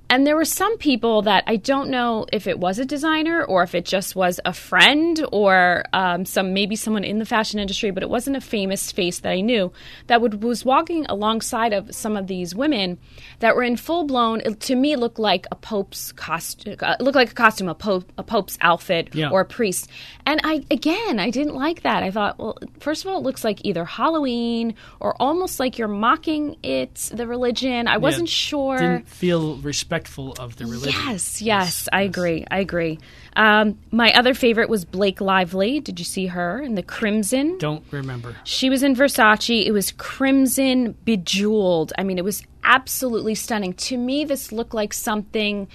And 0.08 0.24
there 0.24 0.36
were 0.36 0.44
some 0.44 0.78
people 0.78 1.22
that 1.22 1.42
I 1.48 1.56
don't 1.56 1.90
know 1.90 2.26
if 2.32 2.46
it 2.46 2.60
was 2.60 2.78
a 2.78 2.84
designer 2.84 3.44
or 3.44 3.64
if 3.64 3.74
it 3.74 3.84
just 3.84 4.14
was 4.14 4.38
a 4.44 4.52
friend 4.52 5.24
or 5.32 5.84
um, 5.92 6.24
some 6.24 6.54
maybe 6.54 6.76
someone 6.76 7.02
in 7.02 7.18
the 7.18 7.24
fashion 7.26 7.58
industry, 7.58 7.90
but 7.90 8.04
it 8.04 8.08
wasn't 8.08 8.36
a 8.36 8.40
famous 8.40 8.92
face 8.92 9.18
that 9.20 9.32
I 9.32 9.40
knew 9.40 9.72
that 10.06 10.20
would, 10.20 10.44
was 10.44 10.64
walking 10.64 11.06
alongside 11.06 11.72
of 11.72 11.92
some 11.92 12.16
of 12.16 12.28
these 12.28 12.54
women 12.54 12.98
that 13.40 13.56
were 13.56 13.64
in 13.64 13.76
full 13.76 14.04
blown. 14.04 14.42
To 14.54 14.76
me, 14.76 14.94
looked 14.94 15.18
like 15.18 15.46
a 15.50 15.56
pope's 15.56 16.12
costume. 16.12 16.76
Uh, 16.80 16.94
looked 17.00 17.16
like 17.16 17.32
a 17.32 17.34
costume, 17.34 17.68
a 17.68 17.74
pope, 17.74 18.12
a 18.16 18.22
pope's 18.22 18.56
outfit, 18.60 19.12
Yeah. 19.12 19.30
or 19.30 19.40
a 19.40 19.44
priest. 19.44 19.90
And 20.24 20.40
I 20.44 20.64
again, 20.70 21.18
I 21.18 21.30
didn't 21.30 21.54
like 21.56 21.82
that. 21.82 22.04
I 22.04 22.12
thought, 22.12 22.38
well, 22.38 22.58
first 22.78 23.04
of 23.04 23.10
all, 23.10 23.18
it 23.18 23.24
looks 23.24 23.42
like 23.42 23.64
either 23.64 23.84
Halloween 23.84 24.76
or 25.00 25.20
almost 25.20 25.58
like 25.58 25.78
you're 25.78 25.88
mocking 25.88 26.56
it, 26.62 26.94
the 27.12 27.26
religion. 27.26 27.88
I 27.88 27.96
wasn't 27.96 28.28
sure. 28.28 28.78
Didn't 28.78 29.08
feel 29.08 29.56
respectful 29.96 30.34
of 30.38 30.56
the 30.56 30.66
religion. 30.66 31.00
Yes, 31.06 31.42
yes, 31.42 31.88
I 31.92 32.02
agree. 32.02 32.44
I 32.50 32.58
agree. 32.58 32.98
Um, 33.36 33.78
my 33.90 34.12
other 34.12 34.34
favorite 34.34 34.68
was 34.68 34.84
Blake 34.84 35.20
Lively. 35.20 35.80
Did 35.80 35.98
you 35.98 36.04
see 36.04 36.26
her 36.26 36.60
in 36.60 36.74
the 36.74 36.82
crimson? 36.82 37.58
Don't 37.58 37.84
remember. 37.90 38.36
She 38.44 38.70
was 38.70 38.82
in 38.82 38.94
Versace. 38.94 39.64
It 39.64 39.72
was 39.72 39.92
crimson 39.92 40.92
bejeweled. 41.04 41.92
I 41.98 42.02
mean, 42.02 42.18
it 42.18 42.24
was 42.24 42.42
absolutely 42.64 43.34
stunning. 43.34 43.72
To 43.74 43.96
me, 43.96 44.24
this 44.24 44.52
looked 44.52 44.74
like 44.74 44.92
something 44.92 45.68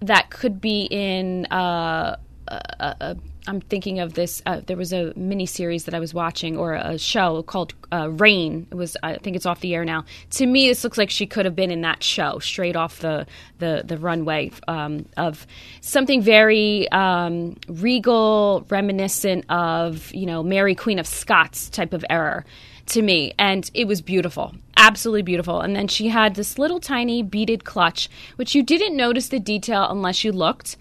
that 0.00 0.30
could 0.30 0.60
be 0.60 0.82
in. 0.90 1.46
Uh, 1.46 2.16
uh, 2.48 2.60
uh, 2.80 3.14
I'm 3.46 3.60
thinking 3.60 4.00
of 4.00 4.14
this. 4.14 4.42
Uh, 4.44 4.60
there 4.66 4.76
was 4.76 4.92
a 4.92 5.12
mini 5.16 5.46
series 5.46 5.84
that 5.84 5.94
I 5.94 6.00
was 6.00 6.12
watching, 6.12 6.56
or 6.56 6.74
a 6.74 6.98
show 6.98 7.42
called 7.42 7.74
uh, 7.92 8.10
Reign. 8.10 8.66
It 8.70 8.74
was. 8.74 8.96
I 9.02 9.16
think 9.16 9.36
it's 9.36 9.46
off 9.46 9.60
the 9.60 9.74
air 9.74 9.84
now. 9.84 10.04
To 10.32 10.46
me, 10.46 10.68
this 10.68 10.82
looks 10.84 10.98
like 10.98 11.10
she 11.10 11.26
could 11.26 11.44
have 11.44 11.54
been 11.54 11.70
in 11.70 11.82
that 11.82 12.02
show, 12.02 12.38
straight 12.38 12.76
off 12.76 13.00
the 13.00 13.26
the 13.58 13.82
the 13.84 13.98
runway 13.98 14.50
um, 14.68 15.06
of 15.16 15.46
something 15.80 16.22
very 16.22 16.90
um, 16.90 17.56
regal, 17.68 18.66
reminiscent 18.68 19.44
of 19.50 20.12
you 20.12 20.26
know 20.26 20.42
Mary 20.42 20.74
Queen 20.74 20.98
of 20.98 21.06
Scots 21.06 21.70
type 21.70 21.92
of 21.92 22.04
era 22.10 22.44
to 22.86 23.02
me, 23.02 23.32
and 23.38 23.70
it 23.74 23.86
was 23.86 24.00
beautiful, 24.00 24.54
absolutely 24.76 25.22
beautiful. 25.22 25.60
And 25.60 25.74
then 25.74 25.88
she 25.88 26.08
had 26.08 26.34
this 26.34 26.58
little 26.58 26.80
tiny 26.80 27.22
beaded 27.22 27.64
clutch, 27.64 28.08
which 28.36 28.54
you 28.54 28.62
didn't 28.62 28.96
notice 28.96 29.28
the 29.28 29.40
detail 29.40 29.86
unless 29.88 30.24
you 30.24 30.32
looked. 30.32 30.76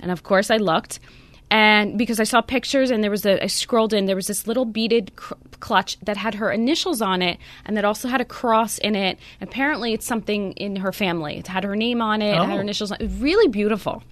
And 0.00 0.10
of 0.10 0.22
course, 0.22 0.50
I 0.50 0.56
looked 0.56 1.00
and 1.50 1.96
because 1.98 2.20
I 2.20 2.24
saw 2.24 2.40
pictures 2.40 2.90
and 2.90 3.02
there 3.02 3.10
was 3.10 3.24
a 3.26 3.42
I 3.42 3.46
scrolled 3.46 3.92
in 3.92 4.06
there 4.06 4.16
was 4.16 4.26
this 4.26 4.46
little 4.46 4.64
beaded 4.64 5.16
cr- 5.16 5.34
clutch 5.60 5.98
that 6.00 6.16
had 6.16 6.34
her 6.36 6.50
initials 6.52 7.00
on 7.02 7.22
it 7.22 7.38
and 7.64 7.76
that 7.76 7.84
also 7.84 8.08
had 8.08 8.20
a 8.20 8.24
cross 8.24 8.78
in 8.78 8.94
it. 8.94 9.18
Apparently, 9.40 9.92
it's 9.94 10.06
something 10.06 10.52
in 10.52 10.76
her 10.76 10.92
family. 10.92 11.38
It 11.38 11.46
had 11.48 11.64
her 11.64 11.74
name 11.76 12.00
on 12.02 12.20
it, 12.22 12.30
it 12.32 12.36
had 12.36 12.48
her 12.50 12.58
Oh. 12.58 12.60
initials. 12.60 12.92
on 12.92 12.96
it. 13.00 13.04
It 13.04 13.10
was 13.10 13.20
really 13.20 13.48
beautiful. 13.48 14.02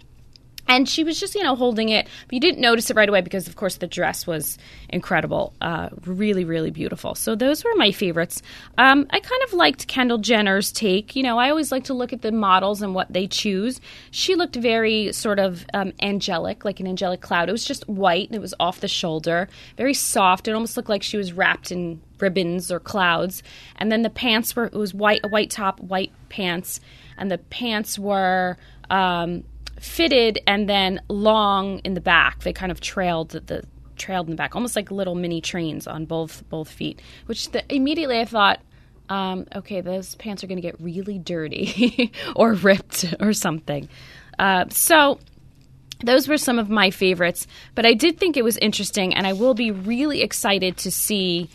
And 0.69 0.89
she 0.89 1.05
was 1.05 1.21
just, 1.21 1.35
you 1.35 1.43
know, 1.43 1.55
holding 1.55 1.91
it, 1.91 2.09
but 2.27 2.33
you 2.33 2.41
didn't 2.41 2.61
notice 2.61 2.91
it 2.91 2.97
right 2.97 3.09
away 3.09 3.21
because, 3.21 3.47
of 3.47 3.57
course, 3.57 3.77
the 3.77 3.87
dress 3.87 4.27
was 4.27 4.59
incredible, 4.89 5.53
uh, 5.61 5.91
really, 6.05 6.45
really 6.45 6.71
beautiful. 6.71 7.15
So 7.15 7.37
those 7.37 7.65
were 7.65 7.75
my 7.77 7.93
favorites. 7.93 8.43
Um, 8.77 9.07
I 9.11 9.21
kind 9.21 9.43
of 9.45 9.53
liked 9.53 9.87
Kendall 9.87 10.19
Jenner's 10.19 10.73
take. 10.73 11.15
You 11.15 11.23
know, 11.23 11.39
I 11.39 11.51
always 11.51 11.71
like 11.71 11.85
to 11.85 11.95
look 11.95 12.13
at 12.13 12.23
the 12.23 12.33
models 12.33 12.83
and 12.83 12.95
what 12.95 13.13
they 13.13 13.27
choose. 13.27 13.81
She 14.11 14.35
looked 14.35 14.57
very 14.57 15.13
sort 15.13 15.39
of 15.39 15.65
um, 15.73 15.93
angelic, 16.03 16.65
like 16.65 16.81
an 16.81 16.89
angelic 16.89 17.21
cloud. 17.21 17.49
It 17.49 17.53
was 17.53 17.65
just 17.65 17.89
white 17.89 18.29
and 18.29 18.37
it 18.37 18.43
was 18.43 18.55
off 18.59 18.81
the 18.81 18.89
shoulder, 18.89 19.49
very 19.77 19.95
soft. 19.95 20.49
It 20.49 20.53
almost 20.53 20.77
looked 20.77 20.89
like 20.89 21.03
she 21.03 21.17
was 21.17 21.33
wrapped 21.33 21.71
in 21.71 22.01
ribbons 22.19 22.73
or 22.73 22.81
clouds. 22.81 23.43
And 23.77 23.93
then 23.93 24.03
the 24.03 24.11
pants 24.11 24.57
were 24.57 24.67
it 24.67 24.75
was 24.75 24.93
white, 24.93 25.21
a 25.23 25.29
white 25.29 25.51
top, 25.51 25.81
white 25.81 26.13
pants, 26.29 26.81
and 27.17 27.31
the 27.31 27.39
pants 27.39 27.99
were. 27.99 28.57
Um, 28.89 29.45
fitted 29.80 30.38
and 30.47 30.68
then 30.68 31.00
long 31.09 31.78
in 31.80 31.95
the 31.95 32.00
back. 32.00 32.42
They 32.42 32.52
kind 32.52 32.73
of 32.73 32.80
trailed 32.80 33.30
the, 33.30 33.64
trailed 33.97 34.26
in 34.26 34.30
the 34.30 34.37
back, 34.37 34.54
almost 34.54 34.76
like 34.76 34.90
little 34.90 35.14
mini 35.14 35.40
trains 35.40 35.87
on 35.87 36.04
both 36.04 36.49
both 36.49 36.71
feet. 36.71 37.00
Which 37.26 37.50
the, 37.50 37.64
immediately 37.75 38.18
I 38.21 38.25
thought, 38.25 38.61
um, 39.09 39.47
okay, 39.54 39.80
those 39.80 40.14
pants 40.16 40.42
are 40.42 40.47
going 40.47 40.59
to 40.59 40.62
get 40.62 40.80
really 40.80 41.18
dirty 41.18 42.12
or 42.37 42.54
ripped 42.54 43.14
or 43.21 43.33
something. 43.33 43.88
Uh, 44.38 44.66
so 44.68 45.18
those 46.04 46.28
were 46.28 46.37
some 46.37 46.59
of 46.59 46.68
my 46.68 46.90
favorites, 46.90 47.47
but 47.75 47.87
I 47.87 47.95
did 47.95 48.18
think 48.18 48.37
it 48.37 48.45
was 48.45 48.59
interesting, 48.59 49.14
and 49.14 49.26
I 49.26 49.33
will 49.33 49.54
be 49.54 49.71
really 49.71 50.23
excited 50.23 50.76
to 50.78 50.90
see. 50.90 51.49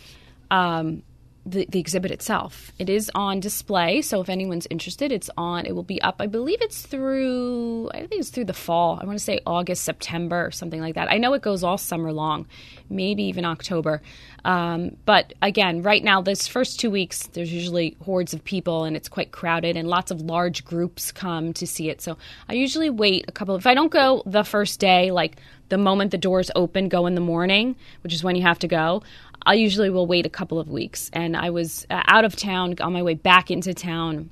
Um, 0.50 1.02
the, 1.44 1.66
the 1.68 1.80
exhibit 1.80 2.10
itself. 2.10 2.72
It 2.78 2.88
is 2.88 3.10
on 3.14 3.40
display, 3.40 4.02
so 4.02 4.20
if 4.20 4.28
anyone's 4.28 4.66
interested, 4.70 5.10
it's 5.10 5.28
on. 5.36 5.66
It 5.66 5.74
will 5.74 5.82
be 5.82 6.00
up. 6.00 6.16
I 6.20 6.26
believe 6.26 6.58
it's 6.62 6.82
through. 6.82 7.90
I 7.90 8.06
think 8.06 8.20
it's 8.20 8.30
through 8.30 8.44
the 8.44 8.52
fall. 8.52 8.98
I 9.00 9.04
want 9.04 9.18
to 9.18 9.24
say 9.24 9.40
August, 9.46 9.82
September, 9.82 10.46
or 10.46 10.50
something 10.52 10.80
like 10.80 10.94
that. 10.94 11.10
I 11.10 11.18
know 11.18 11.34
it 11.34 11.42
goes 11.42 11.64
all 11.64 11.78
summer 11.78 12.12
long, 12.12 12.46
maybe 12.88 13.24
even 13.24 13.44
October. 13.44 14.02
Um, 14.44 14.96
but 15.04 15.32
again, 15.42 15.82
right 15.82 16.02
now, 16.02 16.20
this 16.22 16.46
first 16.46 16.78
two 16.78 16.90
weeks, 16.90 17.26
there's 17.28 17.52
usually 17.52 17.96
hordes 18.04 18.34
of 18.34 18.44
people, 18.44 18.84
and 18.84 18.96
it's 18.96 19.08
quite 19.08 19.32
crowded, 19.32 19.76
and 19.76 19.88
lots 19.88 20.10
of 20.10 20.20
large 20.20 20.64
groups 20.64 21.10
come 21.10 21.52
to 21.54 21.66
see 21.66 21.90
it. 21.90 22.00
So 22.00 22.18
I 22.48 22.54
usually 22.54 22.90
wait 22.90 23.24
a 23.26 23.32
couple. 23.32 23.56
If 23.56 23.66
I 23.66 23.74
don't 23.74 23.92
go 23.92 24.22
the 24.26 24.44
first 24.44 24.78
day, 24.78 25.10
like 25.10 25.38
the 25.68 25.78
moment 25.78 26.10
the 26.10 26.18
doors 26.18 26.50
open, 26.54 26.88
go 26.88 27.06
in 27.06 27.14
the 27.14 27.20
morning, 27.20 27.76
which 28.02 28.12
is 28.12 28.22
when 28.22 28.36
you 28.36 28.42
have 28.42 28.58
to 28.60 28.68
go. 28.68 29.02
I 29.44 29.54
usually 29.54 29.90
will 29.90 30.06
wait 30.06 30.26
a 30.26 30.30
couple 30.30 30.58
of 30.58 30.68
weeks. 30.68 31.10
And 31.12 31.36
I 31.36 31.50
was 31.50 31.86
uh, 31.90 32.02
out 32.06 32.24
of 32.24 32.36
town 32.36 32.76
on 32.80 32.92
my 32.92 33.02
way 33.02 33.14
back 33.14 33.50
into 33.50 33.74
town 33.74 34.30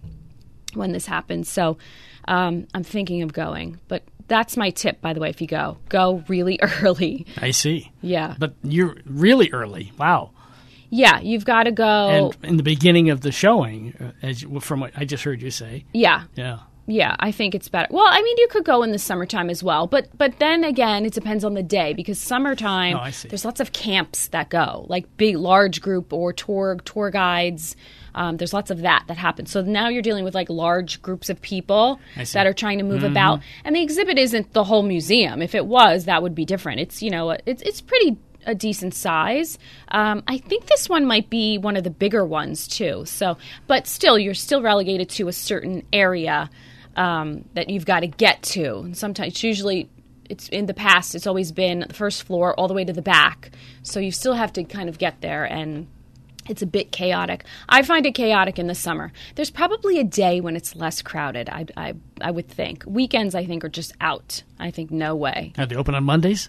when 0.75 0.93
this 0.93 1.07
happened. 1.07 1.47
So 1.47 1.79
um, 2.29 2.67
I'm 2.75 2.85
thinking 2.85 3.23
of 3.23 3.33
going. 3.33 3.81
But 3.89 4.05
that's 4.29 4.57
my 4.57 4.71
tip, 4.71 5.01
by 5.01 5.13
the 5.13 5.21
way, 5.21 5.29
if 5.29 5.41
you 5.41 5.47
go, 5.47 5.79
go 5.89 6.23
really 6.29 6.59
early. 6.83 7.27
I 7.37 7.51
see. 7.51 7.91
Yeah. 8.01 8.37
But 8.39 8.55
you're 8.63 8.97
really 9.05 9.51
early. 9.51 9.93
Wow. 9.99 10.31
Yeah, 10.91 11.21
you've 11.21 11.45
got 11.45 11.65
to 11.65 11.73
go. 11.73 12.33
And 12.43 12.45
in 12.45 12.57
the 12.57 12.63
beginning 12.65 13.11
of 13.11 13.21
the 13.21 13.31
showing, 13.31 13.95
uh, 14.01 14.13
as 14.23 14.43
you, 14.43 14.59
from 14.61 14.81
what 14.81 14.93
I 14.97 15.05
just 15.05 15.23
heard 15.23 15.41
you 15.41 15.51
say, 15.51 15.85
yeah. 15.93 16.25
yeah. 16.35 16.61
Yeah, 16.90 17.14
I 17.20 17.30
think 17.32 17.54
it's 17.54 17.68
better. 17.68 17.88
Well, 17.90 18.06
I 18.09 18.20
mean, 18.20 18.37
you 18.38 18.49
could 18.50 18.64
go 18.64 18.82
in 18.82 18.90
the 18.92 18.99
summertime 18.99 19.49
as 19.49 19.62
well, 19.62 19.87
but 19.87 20.09
but 20.18 20.38
then 20.38 20.64
again, 20.64 21.06
it 21.06 21.12
depends 21.12 21.44
on 21.44 21.54
the 21.54 21.62
day 21.62 21.92
because 21.94 22.18
summertime 22.20 22.97
Oh, 22.97 23.11
there's 23.28 23.44
lots 23.44 23.61
of 23.61 23.73
camps 23.73 24.28
that 24.28 24.49
go, 24.50 24.87
like 24.88 25.16
big, 25.16 25.37
large 25.37 25.80
group 25.80 26.12
or 26.12 26.32
tour 26.32 26.76
tour 26.85 27.11
guides. 27.11 27.76
Um, 28.14 28.38
there's 28.38 28.52
lots 28.52 28.73
of 28.73 28.80
that 28.80 29.04
that 29.06 29.16
happens. 29.18 29.52
So 29.52 29.62
now 29.62 29.88
you're 29.88 30.02
dealing 30.02 30.25
with 30.25 30.35
like 30.35 30.50
large 30.50 31.00
groups 31.00 31.30
of 31.30 31.40
people 31.40 32.00
that 32.35 32.47
are 32.47 32.52
trying 32.52 32.78
to 32.78 32.85
move 32.85 33.02
Mm-hmm. 33.02 33.12
about, 33.12 33.40
and 33.64 33.76
the 33.76 33.82
exhibit 33.82 34.18
isn't 34.18 34.52
the 34.52 34.64
whole 34.64 34.82
museum. 34.82 35.40
If 35.42 35.54
it 35.54 35.64
was, 35.66 36.06
that 36.06 36.23
would 36.23 36.35
be 36.35 36.44
different. 36.44 36.80
It's 36.80 37.02
you 37.02 37.11
know, 37.11 37.30
it's 37.47 37.62
it's 37.62 37.80
pretty 37.80 38.18
a 38.47 38.54
decent 38.54 38.94
size. 38.94 39.59
Um, 39.88 40.23
I 40.26 40.38
think 40.38 40.66
this 40.66 40.88
one 40.88 41.04
might 41.06 41.28
be 41.28 41.59
one 41.59 41.76
of 41.76 41.85
the 41.85 41.90
bigger 41.90 42.25
ones 42.25 42.66
too. 42.66 43.04
So, 43.04 43.37
but 43.66 43.87
still, 43.87 44.18
you're 44.18 44.32
still 44.35 44.62
relegated 44.62 45.11
to 45.11 45.28
a 45.28 45.32
certain 45.32 45.87
area 45.92 46.49
um, 46.97 47.44
that 47.54 47.70
you've 47.70 47.87
got 47.87 48.00
to 48.00 48.06
get 48.06 48.42
to. 48.42 48.78
And 48.80 48.97
sometimes, 48.97 49.32
it's 49.32 49.42
usually, 49.42 49.88
it's 50.28 50.49
in 50.49 50.66
the 50.66 50.75
past, 50.75 51.14
it's 51.14 51.26
always 51.26 51.52
been 51.52 51.85
the 51.88 51.94
first 51.94 52.23
floor 52.23 52.54
all 52.54 52.68
the 52.68 52.75
way 52.75 52.85
to 52.85 52.92
the 52.92 53.02
back. 53.02 53.50
So 53.82 54.00
you 54.00 54.12
still 54.12 54.35
have 54.35 54.52
to 54.54 54.64
kind 54.64 54.88
of 54.88 54.99
get 54.99 55.20
there 55.20 55.44
and. 55.44 55.87
It's 56.49 56.62
a 56.62 56.66
bit 56.66 56.90
chaotic. 56.90 57.44
I 57.68 57.82
find 57.82 58.04
it 58.06 58.14
chaotic 58.14 58.59
in 58.59 58.66
the 58.66 58.75
summer. 58.75 59.12
There's 59.37 59.50
probably 59.50 60.00
a 60.00 60.04
day 60.04 60.40
when 60.40 60.56
it's 60.56 60.75
less 60.75 61.00
crowded. 61.00 61.49
I, 61.49 61.66
I, 61.76 61.94
I 62.20 62.30
would 62.32 62.49
think 62.49 62.82
weekends. 62.87 63.37
I 63.37 63.44
think 63.44 63.62
are 63.62 63.68
just 63.68 63.92
out. 64.00 64.42
I 64.59 64.73
think 64.73 64.90
no 64.90 65.14
way. 65.14 65.52
Are 65.59 65.66
they 65.66 65.76
open 65.76 65.94
on 65.94 66.02
Mondays? 66.02 66.49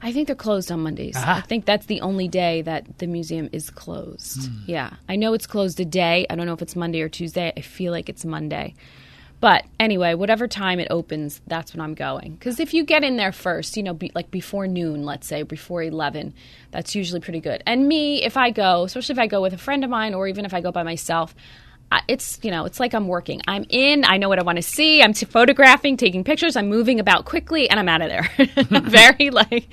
I 0.00 0.12
think 0.12 0.28
they're 0.28 0.36
closed 0.36 0.72
on 0.72 0.80
Mondays. 0.80 1.16
I 1.16 1.40
think 1.42 1.66
that's 1.66 1.86
the 1.86 2.00
only 2.00 2.28
day 2.28 2.62
that 2.62 2.98
the 2.98 3.06
museum 3.06 3.50
is 3.52 3.68
closed. 3.68 4.48
Yeah. 4.66 4.94
I 5.08 5.16
know 5.16 5.34
it's 5.34 5.46
closed 5.46 5.80
a 5.80 5.84
day. 5.84 6.24
I 6.30 6.36
don't 6.36 6.46
know 6.46 6.54
if 6.54 6.62
it's 6.62 6.76
Monday 6.76 7.02
or 7.02 7.10
Tuesday. 7.10 7.52
I 7.54 7.60
feel 7.60 7.92
like 7.92 8.08
it's 8.08 8.24
Monday. 8.24 8.74
But 9.42 9.64
anyway, 9.80 10.14
whatever 10.14 10.46
time 10.46 10.78
it 10.78 10.86
opens, 10.88 11.40
that's 11.48 11.74
when 11.74 11.80
I'm 11.80 11.94
going. 11.94 12.34
Because 12.34 12.60
if 12.60 12.72
you 12.72 12.84
get 12.84 13.02
in 13.02 13.16
there 13.16 13.32
first, 13.32 13.76
you 13.76 13.82
know, 13.82 13.92
be, 13.92 14.12
like 14.14 14.30
before 14.30 14.68
noon, 14.68 15.04
let's 15.04 15.26
say, 15.26 15.42
before 15.42 15.82
11, 15.82 16.32
that's 16.70 16.94
usually 16.94 17.20
pretty 17.20 17.40
good. 17.40 17.60
And 17.66 17.88
me, 17.88 18.22
if 18.22 18.36
I 18.36 18.52
go, 18.52 18.84
especially 18.84 19.14
if 19.14 19.18
I 19.18 19.26
go 19.26 19.42
with 19.42 19.52
a 19.52 19.58
friend 19.58 19.82
of 19.82 19.90
mine 19.90 20.14
or 20.14 20.28
even 20.28 20.44
if 20.44 20.54
I 20.54 20.60
go 20.60 20.70
by 20.70 20.84
myself, 20.84 21.34
it's 22.08 22.38
you 22.42 22.50
know 22.52 22.64
it's 22.66 22.78
like 22.78 22.94
I'm 22.94 23.08
working. 23.08 23.42
I'm 23.48 23.66
in. 23.68 24.04
I 24.06 24.16
know 24.16 24.28
what 24.28 24.38
I 24.38 24.44
want 24.44 24.56
to 24.56 24.62
see. 24.62 25.02
I'm 25.02 25.12
t- 25.12 25.26
photographing, 25.26 25.96
taking 25.98 26.22
pictures. 26.24 26.56
I'm 26.56 26.68
moving 26.68 27.00
about 27.00 27.26
quickly, 27.26 27.68
and 27.68 27.78
I'm 27.78 27.88
out 27.88 28.00
of 28.00 28.08
there. 28.08 28.30
Very 28.80 29.28
like 29.30 29.66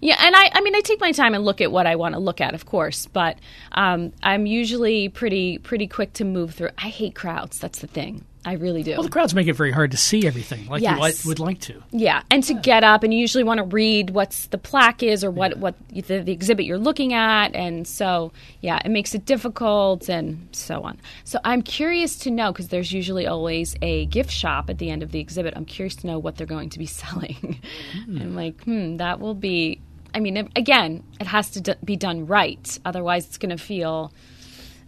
yeah. 0.00 0.16
And 0.20 0.34
I 0.36 0.50
I 0.54 0.60
mean 0.62 0.74
I 0.74 0.80
take 0.80 1.00
my 1.00 1.12
time 1.12 1.34
and 1.34 1.44
look 1.44 1.60
at 1.60 1.70
what 1.70 1.86
I 1.86 1.96
want 1.96 2.14
to 2.14 2.18
look 2.18 2.40
at, 2.40 2.54
of 2.54 2.64
course. 2.64 3.06
But 3.06 3.38
um, 3.72 4.12
I'm 4.22 4.46
usually 4.46 5.10
pretty 5.10 5.58
pretty 5.58 5.86
quick 5.86 6.14
to 6.14 6.24
move 6.24 6.54
through. 6.54 6.70
I 6.78 6.88
hate 6.88 7.14
crowds. 7.14 7.58
That's 7.58 7.80
the 7.80 7.88
thing. 7.88 8.24
I 8.42 8.54
really 8.54 8.82
do. 8.82 8.92
Well, 8.92 9.02
the 9.02 9.10
crowds 9.10 9.34
make 9.34 9.48
it 9.48 9.52
very 9.52 9.70
hard 9.70 9.90
to 9.90 9.98
see 9.98 10.26
everything 10.26 10.66
like 10.66 10.80
Yes. 10.80 10.96
you 10.96 11.02
li- 11.02 11.12
would 11.26 11.38
like 11.40 11.60
to. 11.60 11.82
Yeah, 11.90 12.22
and 12.30 12.42
to 12.44 12.54
get 12.54 12.82
up, 12.82 13.02
and 13.02 13.12
you 13.12 13.20
usually 13.20 13.44
want 13.44 13.58
to 13.58 13.64
read 13.64 14.10
what's 14.10 14.46
the 14.46 14.56
plaque 14.56 15.02
is 15.02 15.22
or 15.22 15.30
what 15.30 15.58
what 15.58 15.74
the, 15.90 16.00
the 16.20 16.32
exhibit 16.32 16.64
you're 16.64 16.78
looking 16.78 17.12
at, 17.12 17.54
and 17.54 17.86
so 17.86 18.32
yeah, 18.62 18.80
it 18.82 18.90
makes 18.90 19.14
it 19.14 19.26
difficult 19.26 20.08
and 20.08 20.48
so 20.52 20.82
on. 20.82 20.98
So 21.24 21.38
I'm 21.44 21.60
curious 21.60 22.16
to 22.20 22.30
know 22.30 22.50
because 22.50 22.68
there's 22.68 22.92
usually 22.92 23.26
always 23.26 23.76
a 23.82 24.06
gift 24.06 24.30
shop 24.30 24.70
at 24.70 24.78
the 24.78 24.88
end 24.90 25.02
of 25.02 25.12
the 25.12 25.20
exhibit. 25.20 25.52
I'm 25.54 25.66
curious 25.66 25.94
to 25.96 26.06
know 26.06 26.18
what 26.18 26.36
they're 26.36 26.46
going 26.46 26.70
to 26.70 26.78
be 26.78 26.86
selling. 27.00 27.60
I'm 28.08 28.34
like, 28.34 28.62
hmm, 28.64 28.96
that 28.96 29.20
will 29.20 29.34
be. 29.34 29.82
I 30.14 30.20
mean, 30.20 30.36
again, 30.56 31.04
it 31.20 31.26
has 31.26 31.50
to 31.50 31.60
d- 31.60 31.74
be 31.84 31.94
done 31.96 32.26
right, 32.26 32.78
otherwise 32.86 33.26
it's 33.26 33.36
going 33.38 33.56
to 33.56 33.62
feel. 33.62 34.14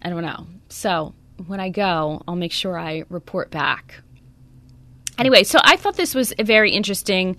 I 0.01 0.09
don't 0.09 0.23
know. 0.23 0.47
So 0.71 1.15
when 1.47 1.61
I 1.61 1.69
go, 1.71 2.23
I'll 2.27 2.37
make 2.37 2.53
sure 2.53 2.79
I 2.79 3.05
report 3.09 3.51
back. 3.51 4.03
Anyway, 5.19 5.45
so 5.45 5.59
I 5.63 5.77
thought 5.77 5.97
this 5.97 6.15
was 6.15 6.33
a 6.39 6.45
very 6.45 6.73
interesting 6.73 7.37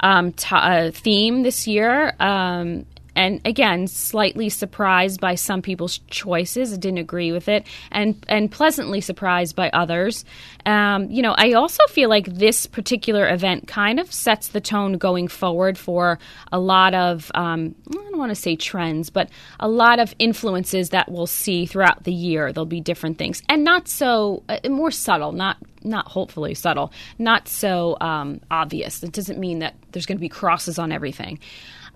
um, 0.00 0.32
t- 0.32 0.48
uh, 0.50 0.90
theme 0.90 1.42
this 1.42 1.66
year. 1.66 2.14
Um, 2.18 2.86
and 3.14 3.40
again, 3.44 3.86
slightly 3.86 4.48
surprised 4.48 5.20
by 5.20 5.34
some 5.34 5.62
people's 5.62 5.98
choices. 6.08 6.76
Didn't 6.78 6.98
agree 6.98 7.32
with 7.32 7.48
it, 7.48 7.66
and 7.90 8.24
and 8.28 8.50
pleasantly 8.50 9.00
surprised 9.00 9.54
by 9.54 9.70
others. 9.70 10.24
Um, 10.64 11.10
you 11.10 11.22
know, 11.22 11.34
I 11.36 11.52
also 11.52 11.84
feel 11.88 12.08
like 12.08 12.26
this 12.26 12.66
particular 12.66 13.28
event 13.28 13.68
kind 13.68 14.00
of 14.00 14.12
sets 14.12 14.48
the 14.48 14.60
tone 14.60 14.94
going 14.94 15.28
forward 15.28 15.76
for 15.76 16.18
a 16.50 16.58
lot 16.58 16.94
of 16.94 17.30
um, 17.34 17.74
I 17.90 17.94
don't 17.94 18.18
want 18.18 18.30
to 18.30 18.36
say 18.36 18.56
trends, 18.56 19.10
but 19.10 19.28
a 19.60 19.68
lot 19.68 19.98
of 19.98 20.14
influences 20.18 20.90
that 20.90 21.10
we'll 21.10 21.26
see 21.26 21.66
throughout 21.66 22.04
the 22.04 22.12
year. 22.12 22.52
There'll 22.52 22.66
be 22.66 22.80
different 22.80 23.18
things, 23.18 23.42
and 23.48 23.64
not 23.64 23.88
so 23.88 24.42
uh, 24.48 24.68
more 24.68 24.90
subtle, 24.90 25.32
not 25.32 25.58
not 25.84 26.06
hopefully 26.08 26.54
subtle, 26.54 26.92
not 27.18 27.48
so 27.48 27.96
um, 28.00 28.40
obvious. 28.50 29.02
It 29.02 29.12
doesn't 29.12 29.38
mean 29.38 29.60
that 29.60 29.74
there's 29.92 30.06
going 30.06 30.18
to 30.18 30.20
be 30.20 30.28
crosses 30.28 30.78
on 30.78 30.92
everything. 30.92 31.38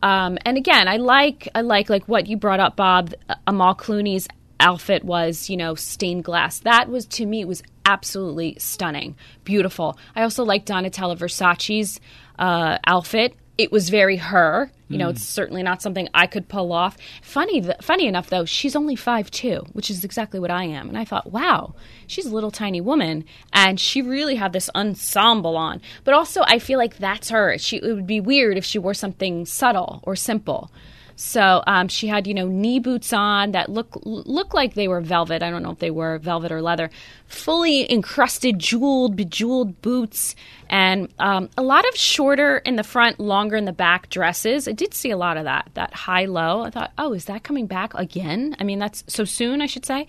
Um, 0.06 0.38
and 0.44 0.56
again, 0.56 0.86
I 0.86 0.98
like 0.98 1.48
I 1.52 1.62
like 1.62 1.90
like 1.90 2.06
what 2.06 2.28
you 2.28 2.36
brought 2.36 2.60
up, 2.60 2.76
Bob. 2.76 3.12
Amal 3.44 3.74
Clooney's 3.74 4.28
outfit 4.60 5.02
was 5.04 5.50
you 5.50 5.56
know 5.56 5.74
stained 5.74 6.22
glass. 6.22 6.60
That 6.60 6.88
was 6.88 7.06
to 7.06 7.26
me 7.26 7.44
was 7.44 7.60
absolutely 7.84 8.56
stunning, 8.60 9.16
beautiful. 9.42 9.98
I 10.14 10.22
also 10.22 10.44
like 10.44 10.64
Donatella 10.64 11.18
Versace's 11.18 12.00
uh, 12.38 12.78
outfit. 12.86 13.34
It 13.58 13.72
was 13.72 13.88
very 13.88 14.16
her. 14.16 14.70
You 14.88 14.98
know, 14.98 15.08
it's 15.08 15.22
hmm. 15.22 15.34
certainly 15.34 15.62
not 15.64 15.82
something 15.82 16.08
I 16.14 16.28
could 16.28 16.48
pull 16.48 16.72
off. 16.72 16.96
Funny, 17.20 17.60
th- 17.60 17.78
funny 17.80 18.06
enough 18.06 18.30
though, 18.30 18.44
she's 18.44 18.76
only 18.76 18.94
five 18.94 19.30
two, 19.32 19.66
which 19.72 19.90
is 19.90 20.04
exactly 20.04 20.38
what 20.38 20.50
I 20.50 20.64
am. 20.64 20.88
And 20.88 20.96
I 20.96 21.04
thought, 21.04 21.32
wow, 21.32 21.74
she's 22.06 22.26
a 22.26 22.34
little 22.34 22.52
tiny 22.52 22.80
woman, 22.80 23.24
and 23.52 23.80
she 23.80 24.00
really 24.00 24.36
had 24.36 24.52
this 24.52 24.70
ensemble 24.76 25.56
on. 25.56 25.82
But 26.04 26.14
also, 26.14 26.42
I 26.46 26.60
feel 26.60 26.78
like 26.78 26.98
that's 26.98 27.30
her. 27.30 27.58
She 27.58 27.78
it 27.78 27.94
would 27.94 28.06
be 28.06 28.20
weird 28.20 28.56
if 28.56 28.64
she 28.64 28.78
wore 28.78 28.94
something 28.94 29.44
subtle 29.44 30.00
or 30.04 30.14
simple. 30.14 30.70
So 31.16 31.62
um, 31.66 31.88
she 31.88 32.06
had, 32.06 32.26
you 32.26 32.34
know, 32.34 32.46
knee 32.46 32.78
boots 32.78 33.12
on 33.14 33.52
that 33.52 33.70
look 33.70 33.98
look 34.04 34.52
like 34.52 34.74
they 34.74 34.86
were 34.86 35.00
velvet. 35.00 35.42
I 35.42 35.48
don't 35.48 35.62
know 35.62 35.70
if 35.70 35.78
they 35.78 35.90
were 35.90 36.18
velvet 36.18 36.52
or 36.52 36.60
leather. 36.60 36.90
Fully 37.26 37.90
encrusted, 37.90 38.58
jeweled, 38.58 39.16
bejeweled 39.16 39.80
boots, 39.80 40.36
and 40.68 41.08
um, 41.18 41.48
a 41.56 41.62
lot 41.62 41.88
of 41.88 41.96
shorter 41.96 42.58
in 42.58 42.76
the 42.76 42.84
front, 42.84 43.18
longer 43.18 43.56
in 43.56 43.64
the 43.64 43.72
back 43.72 44.10
dresses. 44.10 44.68
I 44.68 44.72
did 44.72 44.92
see 44.92 45.10
a 45.10 45.16
lot 45.16 45.38
of 45.38 45.44
that. 45.44 45.70
That 45.72 45.94
high 45.94 46.26
low. 46.26 46.62
I 46.62 46.70
thought, 46.70 46.92
oh, 46.98 47.14
is 47.14 47.24
that 47.24 47.42
coming 47.42 47.66
back 47.66 47.94
again? 47.94 48.54
I 48.60 48.64
mean, 48.64 48.78
that's 48.78 49.02
so 49.08 49.24
soon, 49.24 49.62
I 49.62 49.66
should 49.66 49.86
say. 49.86 50.06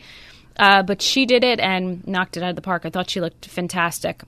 Uh, 0.57 0.83
but 0.83 1.01
she 1.01 1.25
did 1.25 1.43
it 1.43 1.61
and 1.61 2.05
knocked 2.05 2.35
it 2.35 2.43
out 2.43 2.49
of 2.49 2.55
the 2.57 2.61
park. 2.61 2.85
I 2.85 2.89
thought 2.89 3.09
she 3.09 3.21
looked 3.21 3.45
fantastic 3.45 4.23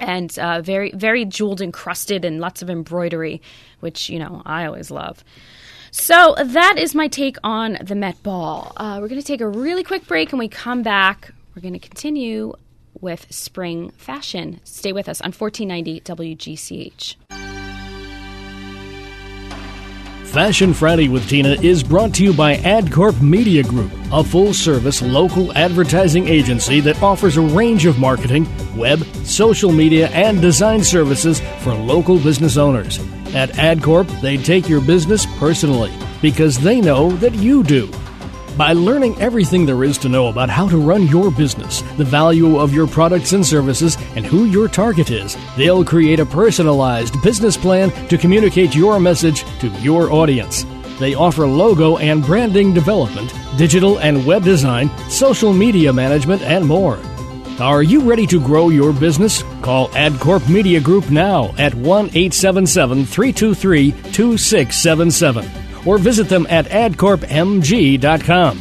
and 0.00 0.38
uh, 0.38 0.60
very 0.60 0.92
very 0.92 1.24
jeweled 1.24 1.60
encrusted 1.60 2.24
and 2.24 2.40
lots 2.40 2.62
of 2.62 2.70
embroidery 2.70 3.42
which 3.80 4.08
you 4.08 4.18
know 4.18 4.42
i 4.46 4.64
always 4.64 4.92
love 4.92 5.24
so 5.90 6.34
that 6.42 6.74
is 6.78 6.94
my 6.94 7.08
take 7.08 7.36
on 7.42 7.78
the 7.82 7.94
met 7.94 8.22
ball. 8.22 8.72
Uh, 8.76 8.98
we're 9.00 9.08
going 9.08 9.20
to 9.20 9.26
take 9.26 9.40
a 9.40 9.48
really 9.48 9.84
quick 9.84 10.06
break. 10.06 10.32
And 10.32 10.38
we 10.38 10.48
come 10.48 10.82
back 10.82 11.32
we're 11.58 11.62
going 11.62 11.72
to 11.72 11.80
continue 11.80 12.52
with 13.00 13.26
spring 13.30 13.90
fashion. 13.96 14.60
Stay 14.62 14.92
with 14.92 15.08
us 15.08 15.20
on 15.20 15.32
1490 15.32 16.00
wgch 16.02 17.16
Fashion 20.28 20.72
Friday 20.72 21.08
with 21.08 21.28
Tina 21.28 21.60
is 21.62 21.82
brought 21.82 22.14
to 22.14 22.22
you 22.22 22.32
by 22.32 22.58
AdCorp 22.58 23.20
Media 23.20 23.64
Group, 23.64 23.90
a 24.12 24.22
full 24.22 24.54
service 24.54 25.02
local 25.02 25.52
advertising 25.58 26.28
agency 26.28 26.78
that 26.80 27.02
offers 27.02 27.38
a 27.38 27.40
range 27.40 27.86
of 27.86 27.98
marketing, 27.98 28.46
web, 28.76 29.02
social 29.24 29.72
media, 29.72 30.08
and 30.10 30.40
design 30.40 30.84
services 30.84 31.40
for 31.64 31.74
local 31.74 32.18
business 32.20 32.56
owners. 32.56 33.00
At 33.34 33.50
AdCorp, 33.50 34.20
they 34.20 34.36
take 34.36 34.68
your 34.68 34.80
business 34.80 35.26
personally 35.38 35.92
because 36.22 36.58
they 36.58 36.80
know 36.80 37.10
that 37.16 37.34
you 37.34 37.62
do. 37.62 37.90
By 38.56 38.72
learning 38.72 39.20
everything 39.20 39.66
there 39.66 39.84
is 39.84 39.98
to 39.98 40.08
know 40.08 40.26
about 40.26 40.50
how 40.50 40.68
to 40.68 40.78
run 40.78 41.06
your 41.06 41.30
business, 41.30 41.82
the 41.96 42.04
value 42.04 42.58
of 42.58 42.74
your 42.74 42.88
products 42.88 43.32
and 43.32 43.46
services, 43.46 43.96
and 44.16 44.26
who 44.26 44.46
your 44.46 44.66
target 44.66 45.10
is, 45.10 45.36
they'll 45.56 45.84
create 45.84 46.18
a 46.18 46.26
personalized 46.26 47.22
business 47.22 47.56
plan 47.56 47.90
to 48.08 48.18
communicate 48.18 48.74
your 48.74 48.98
message 48.98 49.44
to 49.60 49.68
your 49.80 50.10
audience. 50.10 50.64
They 50.98 51.14
offer 51.14 51.46
logo 51.46 51.98
and 51.98 52.24
branding 52.24 52.74
development, 52.74 53.32
digital 53.56 54.00
and 54.00 54.26
web 54.26 54.42
design, 54.42 54.90
social 55.08 55.52
media 55.52 55.92
management, 55.92 56.42
and 56.42 56.66
more. 56.66 56.98
Are 57.60 57.82
you 57.82 58.08
ready 58.08 58.24
to 58.28 58.40
grow 58.40 58.68
your 58.68 58.92
business? 58.92 59.42
Call 59.62 59.88
AdCorp 59.88 60.48
Media 60.48 60.80
Group 60.80 61.10
now 61.10 61.52
at 61.58 61.74
1 61.74 62.06
877 62.06 63.04
323 63.04 63.90
2677 64.12 65.44
or 65.84 65.98
visit 65.98 66.28
them 66.28 66.46
at 66.50 66.66
adcorpmg.com. 66.66 68.58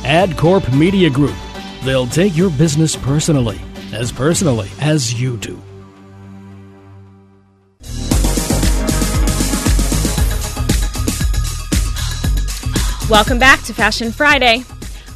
AdCorp 0.00 0.78
Media 0.78 1.10
Group. 1.10 1.36
They'll 1.84 2.06
take 2.06 2.38
your 2.38 2.48
business 2.48 2.96
personally, 2.96 3.60
as 3.92 4.10
personally 4.10 4.70
as 4.80 5.20
you 5.20 5.36
do. 5.36 5.60
Welcome 13.10 13.38
back 13.38 13.62
to 13.64 13.74
Fashion 13.74 14.10
Friday. 14.10 14.64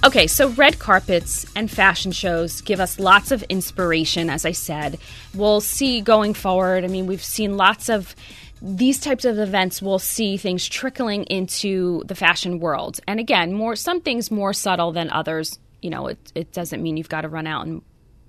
Okay, 0.04 0.26
so 0.26 0.48
red 0.48 0.80
carpets 0.80 1.46
and 1.54 1.70
fashion 1.70 2.10
shows 2.10 2.60
give 2.60 2.80
us 2.80 2.98
lots 2.98 3.30
of 3.30 3.44
inspiration, 3.44 4.30
as 4.30 4.44
I 4.44 4.50
said. 4.50 4.98
We'll 5.32 5.60
see 5.60 6.00
going 6.00 6.34
forward. 6.34 6.84
I 6.84 6.88
mean, 6.88 7.06
we've 7.06 7.22
seen 7.22 7.56
lots 7.56 7.88
of 7.88 8.16
these 8.60 8.98
types 8.98 9.24
of 9.24 9.38
events 9.38 9.80
we'll 9.82 9.98
see 10.00 10.36
things 10.36 10.68
trickling 10.68 11.24
into 11.24 12.02
the 12.06 12.16
fashion 12.16 12.58
world. 12.58 12.98
And 13.06 13.20
again, 13.20 13.52
more 13.52 13.76
some 13.76 14.00
things 14.00 14.30
more 14.30 14.52
subtle 14.52 14.90
than 14.90 15.08
others. 15.10 15.58
You 15.82 15.90
know, 15.90 16.08
it, 16.08 16.32
it 16.34 16.52
doesn't 16.52 16.82
mean 16.82 16.96
you've 16.96 17.08
got 17.08 17.20
to 17.20 17.28
run 17.28 17.46
out 17.46 17.66
and 17.66 17.82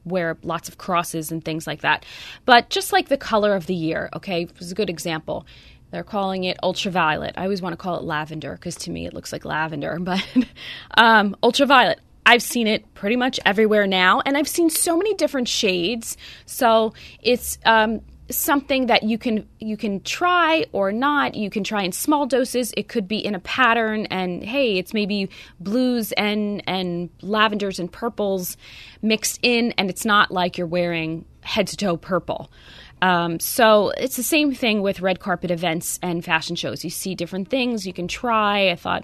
wear 0.05 0.38
lots 0.43 0.69
of 0.69 0.77
crosses 0.77 1.31
and 1.31 1.43
things 1.43 1.65
like 1.65 1.81
that. 1.81 2.05
But 2.45 2.69
just 2.69 2.91
like 2.91 3.09
the 3.09 3.17
color 3.17 3.55
of 3.55 3.65
the 3.65 3.75
year, 3.75 4.09
okay, 4.15 4.47
was 4.59 4.71
a 4.71 4.75
good 4.75 4.89
example. 4.89 5.45
They're 5.93 6.03
calling 6.03 6.43
it 6.45 6.58
ultraviolet. 6.63 7.36
I 7.38 7.43
always 7.43 7.62
want 7.62 7.73
to 7.73 7.77
call 7.77 7.99
it 7.99 8.03
lavender 8.03 8.53
because 8.53 8.75
to 8.77 8.89
me 8.89 9.06
it 9.06 9.13
looks 9.13 9.32
like 9.32 9.45
lavender, 9.45 9.99
but 10.01 10.25
um, 10.97 11.36
ultraviolet. 11.43 11.99
I've 12.25 12.41
seen 12.41 12.67
it 12.67 12.93
pretty 12.95 13.15
much 13.17 13.39
everywhere 13.45 13.86
now, 13.86 14.21
and 14.25 14.36
I've 14.36 14.47
seen 14.47 14.69
so 14.69 14.97
many 14.97 15.13
different 15.13 15.47
shades. 15.47 16.17
So 16.45 16.93
it's 17.21 17.60
um, 17.65 17.99
something 18.32 18.88
that 18.88 19.03
you 19.03 19.19
can 19.19 19.47
you 19.60 19.77
can 19.77 19.99
try 20.01 20.65
or 20.71 20.91
not 20.91 21.36
you 21.36 21.49
can 21.49 21.63
try 21.63 21.84
in 21.84 21.91
small 21.91 22.25
doses 22.25 22.73
it 22.77 22.88
could 22.88 23.08
be 23.08 23.17
in 23.17 23.36
a 23.36 23.39
pattern 23.39 24.06
and 24.08 24.43
hey 24.43 24.77
it's 24.77 24.93
maybe 24.93 25.29
blues 25.60 26.13
and 26.13 26.63
and 26.65 27.10
lavenders 27.21 27.79
and 27.79 27.91
purples 27.91 28.56
mixed 29.01 29.39
in 29.43 29.73
and 29.73 29.89
it's 29.89 30.06
not 30.06 30.32
like 30.32 30.58
you're 30.58 30.65
wearing 30.65 31.25
head 31.41 31.67
to 31.67 31.75
toe 31.75 31.97
purple 31.97 32.49
um, 33.03 33.39
so 33.39 33.89
it's 33.97 34.15
the 34.15 34.23
same 34.23 34.53
thing 34.53 34.81
with 34.81 35.01
red 35.01 35.19
carpet 35.19 35.51
events 35.51 35.99
and 36.01 36.23
fashion 36.23 36.55
shows. 36.55 36.85
You 36.85 36.89
see 36.89 37.15
different 37.15 37.49
things. 37.49 37.85
You 37.85 37.91
can 37.91 38.07
try. 38.07 38.71
I 38.71 38.75
thought 38.75 39.03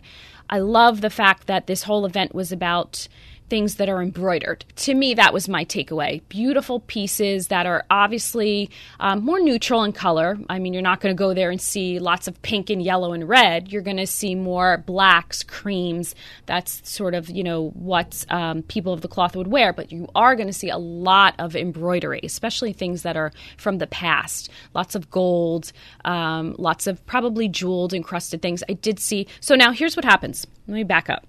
i 0.49 0.57
love 0.57 1.01
the 1.01 1.09
fact 1.09 1.47
that 1.47 1.67
this 1.67 1.83
whole 1.83 2.05
event 2.05 2.33
was 2.33 2.51
about 2.51 3.07
things 3.49 3.75
that 3.75 3.89
are 3.89 4.01
embroidered. 4.01 4.63
To 4.77 4.93
me, 4.93 5.13
that 5.15 5.33
was 5.33 5.49
my 5.49 5.65
takeaway. 5.65 6.21
Beautiful 6.29 6.79
pieces 6.81 7.47
that 7.47 7.65
are 7.65 7.85
obviously 7.89 8.69
um, 8.99 9.23
more 9.23 9.39
neutral 9.39 9.83
in 9.83 9.91
color. 9.91 10.38
I 10.49 10.59
mean, 10.59 10.73
you're 10.73 10.81
not 10.81 11.01
going 11.01 11.15
to 11.15 11.17
go 11.17 11.33
there 11.33 11.49
and 11.49 11.59
see 11.59 11.99
lots 11.99 12.27
of 12.27 12.41
pink 12.41 12.69
and 12.69 12.81
yellow 12.81 13.13
and 13.13 13.27
red. 13.27 13.71
You're 13.71 13.81
going 13.81 13.97
to 13.97 14.07
see 14.07 14.35
more 14.35 14.77
blacks, 14.85 15.43
creams. 15.43 16.15
That's 16.45 16.88
sort 16.89 17.13
of, 17.13 17.29
you 17.29 17.43
know, 17.43 17.69
what 17.69 18.25
um, 18.29 18.63
people 18.63 18.93
of 18.93 19.01
the 19.01 19.07
cloth 19.07 19.35
would 19.35 19.47
wear. 19.47 19.73
But 19.73 19.91
you 19.91 20.07
are 20.15 20.35
going 20.35 20.47
to 20.47 20.53
see 20.53 20.69
a 20.69 20.77
lot 20.77 21.35
of 21.39 21.55
embroidery, 21.55 22.21
especially 22.23 22.73
things 22.73 23.03
that 23.03 23.17
are 23.17 23.31
from 23.57 23.77
the 23.77 23.88
past. 23.88 24.49
Lots 24.73 24.95
of 24.95 25.09
gold, 25.09 25.71
um, 26.05 26.55
lots 26.57 26.88
of 26.88 27.05
probably 27.05 27.47
jeweled, 27.47 27.93
encrusted 27.93 28.41
things. 28.41 28.63
I 28.69 28.73
did 28.73 28.99
see. 28.99 29.27
So 29.39 29.55
now 29.55 29.71
here's 29.71 29.95
what 29.95 30.05
happens. 30.05 30.45
Let 30.67 30.75
me 30.75 30.83
back 30.83 31.09
up. 31.09 31.25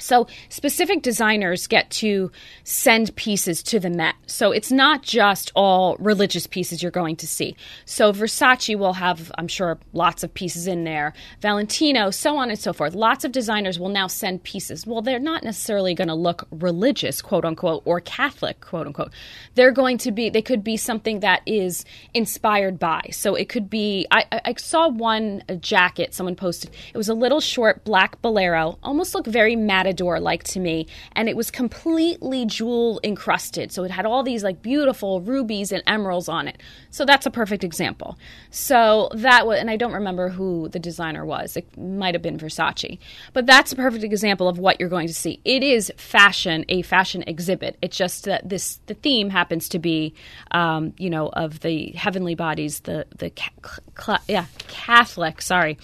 So, 0.00 0.26
specific 0.48 1.02
designers 1.02 1.66
get 1.66 1.90
to 1.90 2.30
send 2.64 3.14
pieces 3.16 3.62
to 3.64 3.78
the 3.78 3.90
Met. 3.90 4.14
So, 4.26 4.52
it's 4.52 4.72
not 4.72 5.02
just 5.02 5.52
all 5.54 5.96
religious 5.98 6.46
pieces 6.46 6.82
you're 6.82 6.90
going 6.90 7.16
to 7.16 7.26
see. 7.26 7.56
So, 7.84 8.12
Versace 8.12 8.76
will 8.78 8.94
have, 8.94 9.30
I'm 9.36 9.48
sure, 9.48 9.78
lots 9.92 10.22
of 10.22 10.32
pieces 10.32 10.66
in 10.66 10.84
there, 10.84 11.12
Valentino, 11.40 12.10
so 12.10 12.36
on 12.36 12.50
and 12.50 12.58
so 12.58 12.72
forth. 12.72 12.94
Lots 12.94 13.24
of 13.24 13.32
designers 13.32 13.78
will 13.78 13.88
now 13.88 14.06
send 14.06 14.42
pieces. 14.42 14.86
Well, 14.86 15.02
they're 15.02 15.18
not 15.18 15.44
necessarily 15.44 15.94
going 15.94 16.08
to 16.08 16.14
look 16.14 16.46
religious, 16.50 17.20
quote 17.22 17.44
unquote, 17.44 17.82
or 17.84 18.00
Catholic, 18.00 18.60
quote 18.60 18.86
unquote. 18.86 19.12
They're 19.54 19.72
going 19.72 19.98
to 19.98 20.12
be, 20.12 20.30
they 20.30 20.42
could 20.42 20.64
be 20.64 20.76
something 20.76 21.20
that 21.20 21.42
is 21.46 21.84
inspired 22.14 22.78
by. 22.78 23.10
So, 23.12 23.34
it 23.34 23.48
could 23.48 23.68
be, 23.68 24.06
I, 24.10 24.24
I 24.44 24.54
saw 24.56 24.88
one 24.88 25.42
jacket 25.60 26.14
someone 26.14 26.36
posted. 26.36 26.70
It 26.92 26.96
was 26.96 27.08
a 27.08 27.14
little 27.14 27.40
short 27.40 27.84
black 27.84 28.20
bolero, 28.22 28.78
almost 28.82 29.14
looked 29.14 29.28
very 29.28 29.56
matted 29.56 29.89
matador 29.90 30.20
like 30.20 30.44
to 30.44 30.60
me 30.60 30.86
and 31.12 31.28
it 31.28 31.36
was 31.36 31.50
completely 31.50 32.46
jewel 32.46 33.00
encrusted. 33.02 33.72
So 33.72 33.82
it 33.82 33.90
had 33.90 34.06
all 34.06 34.22
these 34.22 34.44
like 34.44 34.62
beautiful 34.62 35.20
rubies 35.20 35.72
and 35.72 35.82
emeralds 35.86 36.28
on 36.28 36.46
it. 36.46 36.58
So 36.90 37.04
that's 37.04 37.26
a 37.26 37.30
perfect 37.30 37.64
example. 37.64 38.18
So 38.50 39.10
that 39.14 39.46
was 39.46 39.58
and 39.60 39.70
i 39.70 39.76
don't 39.76 39.92
remember 39.92 40.28
who 40.28 40.68
the 40.68 40.78
designer 40.78 41.24
was. 41.24 41.56
It 41.56 41.76
might 41.76 42.14
have 42.14 42.22
been 42.22 42.38
versace. 42.38 42.98
But 43.32 43.46
that's 43.46 43.72
a 43.72 43.76
perfect 43.76 44.04
example 44.04 44.48
of 44.48 44.58
what 44.58 44.78
you're 44.78 44.88
going 44.88 45.08
to 45.08 45.14
see. 45.14 45.40
It 45.44 45.62
is 45.62 45.92
fashion 45.96 46.64
a 46.68 46.82
fashion 46.82 47.24
exhibit. 47.26 47.76
It's 47.82 47.96
just 47.96 48.24
that 48.24 48.48
this 48.48 48.78
the 48.86 48.94
theme 48.94 49.30
happens 49.30 49.68
to 49.70 49.78
be 49.78 50.14
um, 50.52 50.92
you 50.98 51.10
know 51.10 51.28
of 51.28 51.60
the 51.60 51.90
heavenly 51.92 52.34
bodies 52.34 52.80
the 52.80 53.06
the 53.16 53.30
yeah 54.28 54.46
catholic 54.68 55.42
sorry 55.42 55.76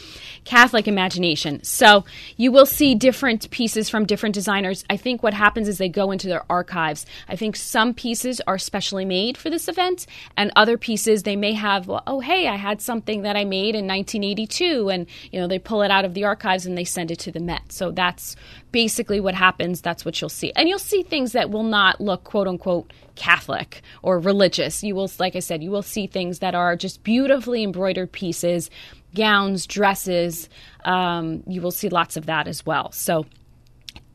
catholic 0.45 0.87
imagination 0.87 1.63
so 1.65 2.05
you 2.37 2.53
will 2.53 2.67
see 2.67 2.95
different 2.95 3.51
pieces 3.51 3.89
from 3.89 3.97
from 3.97 4.05
different 4.05 4.35
designers. 4.35 4.85
I 4.91 4.99
think 4.99 5.23
what 5.23 5.33
happens 5.33 5.69
is 5.69 5.79
they 5.79 5.89
go 5.89 6.11
into 6.11 6.29
their 6.29 6.45
archives. 6.53 7.07
I 7.31 7.35
think 7.35 7.57
some 7.57 7.95
pieces 7.95 8.43
are 8.47 8.59
specially 8.59 9.07
made 9.07 9.39
for 9.39 9.49
this 9.49 9.69
event, 9.69 10.07
and 10.37 10.53
other 10.55 10.77
pieces 10.77 11.23
they 11.23 11.35
may 11.35 11.55
have, 11.55 11.89
well, 11.89 12.03
oh, 12.07 12.21
hey, 12.21 12.47
I 12.47 12.57
had 12.57 12.83
something 12.83 13.23
that 13.23 13.35
I 13.35 13.47
made 13.47 13.75
in 13.75 13.87
1982, 13.87 14.91
and 14.91 15.07
you 15.33 15.41
know 15.41 15.49
they 15.49 15.59
pull 15.59 15.81
it 15.81 15.91
out 15.91 16.05
of 16.05 16.13
the 16.13 16.25
archives 16.25 16.67
and 16.67 16.77
they 16.77 16.85
send 16.85 17.11
it 17.11 17.19
to 17.21 17.33
the 17.33 17.41
Met. 17.41 17.73
So 17.73 17.91
that's 17.91 18.37
basically 18.71 19.19
what 19.19 19.35
happens. 19.35 19.81
That's 19.81 20.05
what 20.05 20.21
you'll 20.21 20.29
see, 20.29 20.53
and 20.55 20.69
you'll 20.69 20.79
see 20.79 21.03
things 21.03 21.33
that 21.33 21.49
will 21.49 21.63
not 21.63 21.99
look 21.99 22.23
quote 22.23 22.49
unquote 22.49 22.93
Catholic 23.17 23.83
or 24.03 24.19
religious. 24.21 24.85
You 24.85 24.95
will, 24.95 25.11
like 25.19 25.35
I 25.35 25.41
said, 25.41 25.63
you 25.63 25.71
will 25.71 25.83
see 25.83 26.07
things 26.07 26.39
that 26.39 26.55
are 26.55 26.77
just 26.77 27.03
beautifully 27.03 27.65
embroidered 27.65 28.13
pieces, 28.13 28.71
gowns, 29.15 29.67
dresses. 29.67 30.49
Um, 30.85 31.43
you 31.47 31.61
will 31.61 31.73
see 31.73 31.89
lots 31.89 32.17
of 32.17 32.27
that 32.27 32.47
as 32.47 32.65
well. 32.65 32.93
So 32.93 33.27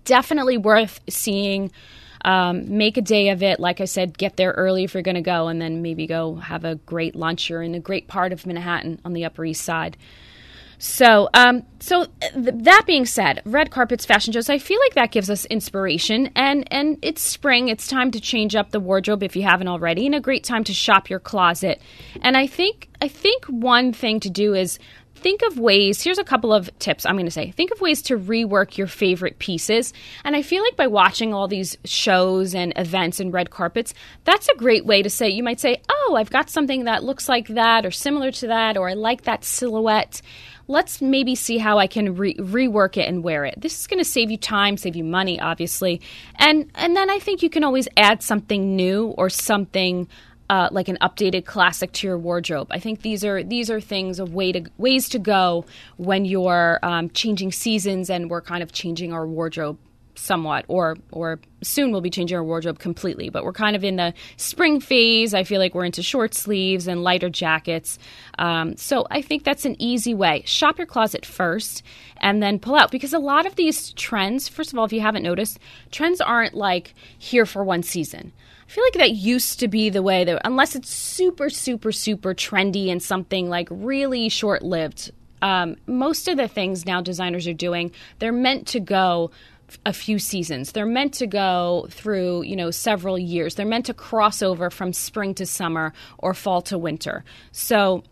definitely 0.05 0.57
worth 0.57 1.01
seeing. 1.09 1.71
Um, 2.23 2.77
make 2.77 2.97
a 2.97 3.01
day 3.01 3.29
of 3.29 3.41
it. 3.41 3.59
Like 3.59 3.81
I 3.81 3.85
said, 3.85 4.15
get 4.15 4.37
there 4.37 4.51
early 4.51 4.83
if 4.83 4.93
you're 4.93 5.01
going 5.01 5.15
to 5.15 5.21
go, 5.21 5.47
and 5.47 5.59
then 5.59 5.81
maybe 5.81 6.05
go 6.05 6.35
have 6.35 6.65
a 6.65 6.75
great 6.75 7.15
lunch. 7.15 7.49
You're 7.49 7.63
in 7.63 7.73
a 7.73 7.79
great 7.79 8.07
part 8.07 8.31
of 8.31 8.45
Manhattan 8.45 9.01
on 9.03 9.13
the 9.13 9.25
Upper 9.25 9.43
East 9.43 9.65
Side. 9.65 9.97
So, 10.83 11.29
um, 11.35 11.61
so 11.79 12.05
th- 12.33 12.55
that 12.63 12.85
being 12.87 13.05
said, 13.05 13.43
red 13.45 13.69
carpets, 13.69 14.03
fashion 14.03 14.33
shows. 14.33 14.49
I 14.49 14.57
feel 14.57 14.79
like 14.79 14.95
that 14.95 15.11
gives 15.11 15.29
us 15.29 15.45
inspiration, 15.45 16.31
and 16.35 16.67
and 16.73 16.97
it's 17.03 17.21
spring. 17.21 17.67
It's 17.67 17.85
time 17.85 18.09
to 18.09 18.19
change 18.19 18.55
up 18.55 18.71
the 18.71 18.79
wardrobe 18.79 19.21
if 19.21 19.35
you 19.35 19.43
haven't 19.43 19.67
already, 19.67 20.07
and 20.07 20.15
a 20.15 20.19
great 20.19 20.43
time 20.43 20.63
to 20.63 20.73
shop 20.73 21.07
your 21.07 21.19
closet. 21.19 21.79
And 22.23 22.35
I 22.35 22.47
think 22.47 22.89
I 22.99 23.09
think 23.09 23.45
one 23.45 23.93
thing 23.93 24.19
to 24.21 24.29
do 24.31 24.55
is 24.55 24.79
think 25.21 25.41
of 25.43 25.59
ways 25.59 26.01
here's 26.01 26.17
a 26.17 26.23
couple 26.23 26.51
of 26.51 26.69
tips 26.79 27.05
i'm 27.05 27.15
going 27.15 27.25
to 27.25 27.31
say 27.31 27.51
think 27.51 27.71
of 27.71 27.79
ways 27.79 28.01
to 28.01 28.17
rework 28.17 28.77
your 28.77 28.87
favorite 28.87 29.37
pieces 29.39 29.93
and 30.23 30.35
i 30.35 30.41
feel 30.41 30.63
like 30.63 30.75
by 30.75 30.87
watching 30.87 31.33
all 31.33 31.47
these 31.47 31.77
shows 31.85 32.55
and 32.55 32.73
events 32.75 33.19
and 33.19 33.33
red 33.33 33.49
carpets 33.49 33.93
that's 34.23 34.49
a 34.49 34.55
great 34.55 34.85
way 34.85 35.01
to 35.01 35.09
say 35.09 35.29
you 35.29 35.43
might 35.43 35.59
say 35.59 35.79
oh 35.89 36.15
i've 36.17 36.31
got 36.31 36.49
something 36.49 36.85
that 36.85 37.03
looks 37.03 37.29
like 37.29 37.47
that 37.49 37.85
or 37.85 37.91
similar 37.91 38.31
to 38.31 38.47
that 38.47 38.77
or 38.77 38.89
i 38.89 38.93
like 38.93 39.23
that 39.23 39.43
silhouette 39.43 40.21
let's 40.71 41.01
maybe 41.01 41.35
see 41.35 41.57
how 41.57 41.77
I 41.77 41.87
can 41.87 42.15
re- 42.15 42.35
rework 42.35 42.97
it 42.97 43.07
and 43.07 43.23
wear 43.23 43.45
it. 43.45 43.55
This 43.59 43.79
is 43.79 43.87
going 43.87 43.99
to 43.99 44.09
save 44.09 44.31
you 44.31 44.37
time, 44.37 44.77
save 44.77 44.95
you 44.95 45.03
money, 45.03 45.39
obviously, 45.39 46.01
and 46.35 46.71
and 46.75 46.95
then 46.95 47.09
I 47.09 47.19
think 47.19 47.43
you 47.43 47.49
can 47.49 47.63
always 47.63 47.87
add 47.97 48.23
something 48.23 48.75
new 48.75 49.07
or 49.17 49.29
something. 49.29 50.07
Uh, 50.51 50.67
like 50.69 50.89
an 50.89 50.97
updated 50.99 51.45
classic 51.45 51.93
to 51.93 52.05
your 52.05 52.17
wardrobe. 52.17 52.67
I 52.71 52.77
think 52.77 53.03
these 53.03 53.23
are 53.23 53.41
these 53.41 53.71
are 53.71 53.79
things 53.79 54.19
of 54.19 54.33
way 54.33 54.51
to 54.51 54.69
ways 54.77 55.07
to 55.07 55.17
go 55.17 55.63
when 55.95 56.25
you're 56.25 56.77
um, 56.83 57.09
changing 57.11 57.53
seasons 57.53 58.09
and 58.09 58.29
we're 58.29 58.41
kind 58.41 58.61
of 58.61 58.73
changing 58.73 59.13
our 59.13 59.25
wardrobe 59.25 59.77
somewhat 60.15 60.65
or 60.67 60.97
or 61.13 61.39
soon 61.63 61.93
we'll 61.93 62.01
be 62.01 62.09
changing 62.09 62.35
our 62.35 62.43
wardrobe 62.43 62.79
completely. 62.79 63.29
But 63.29 63.45
we're 63.45 63.53
kind 63.53 63.77
of 63.77 63.85
in 63.85 63.95
the 63.95 64.13
spring 64.35 64.81
phase. 64.81 65.33
I 65.33 65.45
feel 65.45 65.61
like 65.61 65.73
we're 65.73 65.85
into 65.85 66.03
short 66.03 66.33
sleeves 66.33 66.85
and 66.85 67.01
lighter 67.01 67.29
jackets. 67.29 67.97
Um, 68.37 68.75
so 68.75 69.07
i 69.09 69.21
think 69.21 69.45
that's 69.45 69.63
an 69.63 69.77
easy 69.79 70.13
way. 70.13 70.43
Shop 70.45 70.77
your 70.77 70.87
closet 70.87 71.25
first 71.25 71.81
and 72.17 72.43
then 72.43 72.59
pull 72.59 72.75
out 72.75 72.91
because 72.91 73.13
a 73.13 73.19
lot 73.19 73.45
of 73.45 73.55
these 73.55 73.93
trends 73.93 74.49
first 74.49 74.73
of 74.73 74.79
all 74.79 74.83
if 74.83 74.91
you 74.91 74.99
haven't 74.99 75.23
noticed 75.23 75.59
trends 75.91 76.19
aren't 76.19 76.55
like 76.55 76.93
here 77.17 77.45
for 77.45 77.63
one 77.63 77.83
season 77.83 78.33
feel 78.71 78.83
like 78.85 78.93
that 78.93 79.11
used 79.11 79.59
to 79.59 79.67
be 79.67 79.89
the 79.89 80.01
way 80.01 80.23
that, 80.23 80.41
unless 80.45 80.75
it's 80.75 80.89
super, 80.89 81.49
super, 81.49 81.91
super 81.91 82.33
trendy 82.33 82.89
and 82.89 83.03
something 83.03 83.49
like 83.49 83.67
really 83.69 84.29
short 84.29 84.61
lived, 84.61 85.11
um, 85.41 85.75
most 85.87 86.27
of 86.27 86.37
the 86.37 86.47
things 86.47 86.85
now 86.85 87.01
designers 87.01 87.47
are 87.47 87.53
doing, 87.53 87.91
they're 88.19 88.31
meant 88.31 88.67
to 88.67 88.79
go 88.79 89.31
a 89.85 89.93
few 89.93 90.19
seasons. 90.19 90.71
They're 90.71 90.85
meant 90.85 91.13
to 91.15 91.27
go 91.27 91.87
through, 91.89 92.43
you 92.43 92.55
know, 92.55 92.71
several 92.71 93.17
years. 93.17 93.55
They're 93.55 93.65
meant 93.65 93.85
to 93.87 93.93
cross 93.93 94.41
over 94.41 94.69
from 94.69 94.93
spring 94.93 95.33
to 95.35 95.45
summer 95.45 95.93
or 96.17 96.33
fall 96.33 96.61
to 96.63 96.77
winter. 96.77 97.23
So 97.51 98.03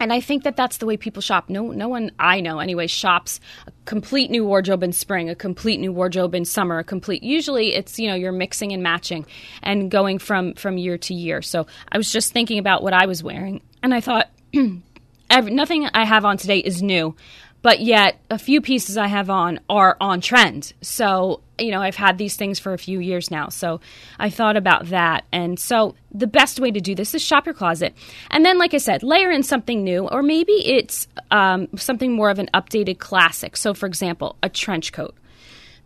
and 0.00 0.12
I 0.12 0.20
think 0.20 0.44
that 0.44 0.56
that's 0.56 0.78
the 0.78 0.86
way 0.86 0.96
people 0.96 1.20
shop. 1.20 1.48
No, 1.48 1.70
no 1.70 1.88
one 1.88 2.10
I 2.18 2.40
know 2.40 2.58
anyway 2.58 2.86
shops 2.86 3.38
a 3.66 3.72
complete 3.84 4.30
new 4.30 4.44
wardrobe 4.44 4.82
in 4.82 4.92
spring, 4.92 5.28
a 5.28 5.34
complete 5.34 5.78
new 5.78 5.92
wardrobe 5.92 6.34
in 6.34 6.46
summer, 6.46 6.78
a 6.78 6.84
complete. 6.84 7.22
Usually, 7.22 7.74
it's 7.74 7.98
you 7.98 8.08
know 8.08 8.14
you're 8.14 8.32
mixing 8.32 8.72
and 8.72 8.82
matching 8.82 9.26
and 9.62 9.90
going 9.90 10.18
from 10.18 10.54
from 10.54 10.78
year 10.78 10.98
to 10.98 11.14
year. 11.14 11.42
So 11.42 11.66
I 11.92 11.98
was 11.98 12.10
just 12.10 12.32
thinking 12.32 12.58
about 12.58 12.82
what 12.82 12.94
I 12.94 13.06
was 13.06 13.22
wearing, 13.22 13.60
and 13.82 13.94
I 13.94 14.00
thought 14.00 14.30
every, 15.30 15.52
nothing 15.52 15.86
I 15.92 16.04
have 16.04 16.24
on 16.24 16.38
today 16.38 16.58
is 16.58 16.82
new 16.82 17.14
but 17.62 17.80
yet 17.80 18.20
a 18.30 18.38
few 18.38 18.60
pieces 18.60 18.96
I 18.96 19.06
have 19.06 19.30
on 19.30 19.60
are 19.68 19.96
on 20.00 20.20
trend. 20.20 20.72
So, 20.80 21.42
you 21.58 21.70
know, 21.70 21.80
I've 21.80 21.96
had 21.96 22.18
these 22.18 22.36
things 22.36 22.58
for 22.58 22.72
a 22.72 22.78
few 22.78 23.00
years 23.00 23.30
now. 23.30 23.48
So 23.48 23.80
I 24.18 24.30
thought 24.30 24.56
about 24.56 24.86
that. 24.86 25.24
And 25.32 25.58
so 25.58 25.94
the 26.10 26.26
best 26.26 26.58
way 26.58 26.70
to 26.70 26.80
do 26.80 26.94
this 26.94 27.14
is 27.14 27.22
shop 27.22 27.46
your 27.46 27.54
closet. 27.54 27.94
And 28.30 28.44
then, 28.44 28.58
like 28.58 28.74
I 28.74 28.78
said, 28.78 29.02
layer 29.02 29.30
in 29.30 29.42
something 29.42 29.84
new, 29.84 30.08
or 30.08 30.22
maybe 30.22 30.52
it's 30.52 31.06
um, 31.30 31.68
something 31.76 32.12
more 32.12 32.30
of 32.30 32.38
an 32.38 32.48
updated 32.54 32.98
classic. 32.98 33.56
So, 33.56 33.74
for 33.74 33.86
example, 33.86 34.36
a 34.42 34.48
trench 34.48 34.92
coat. 34.92 35.14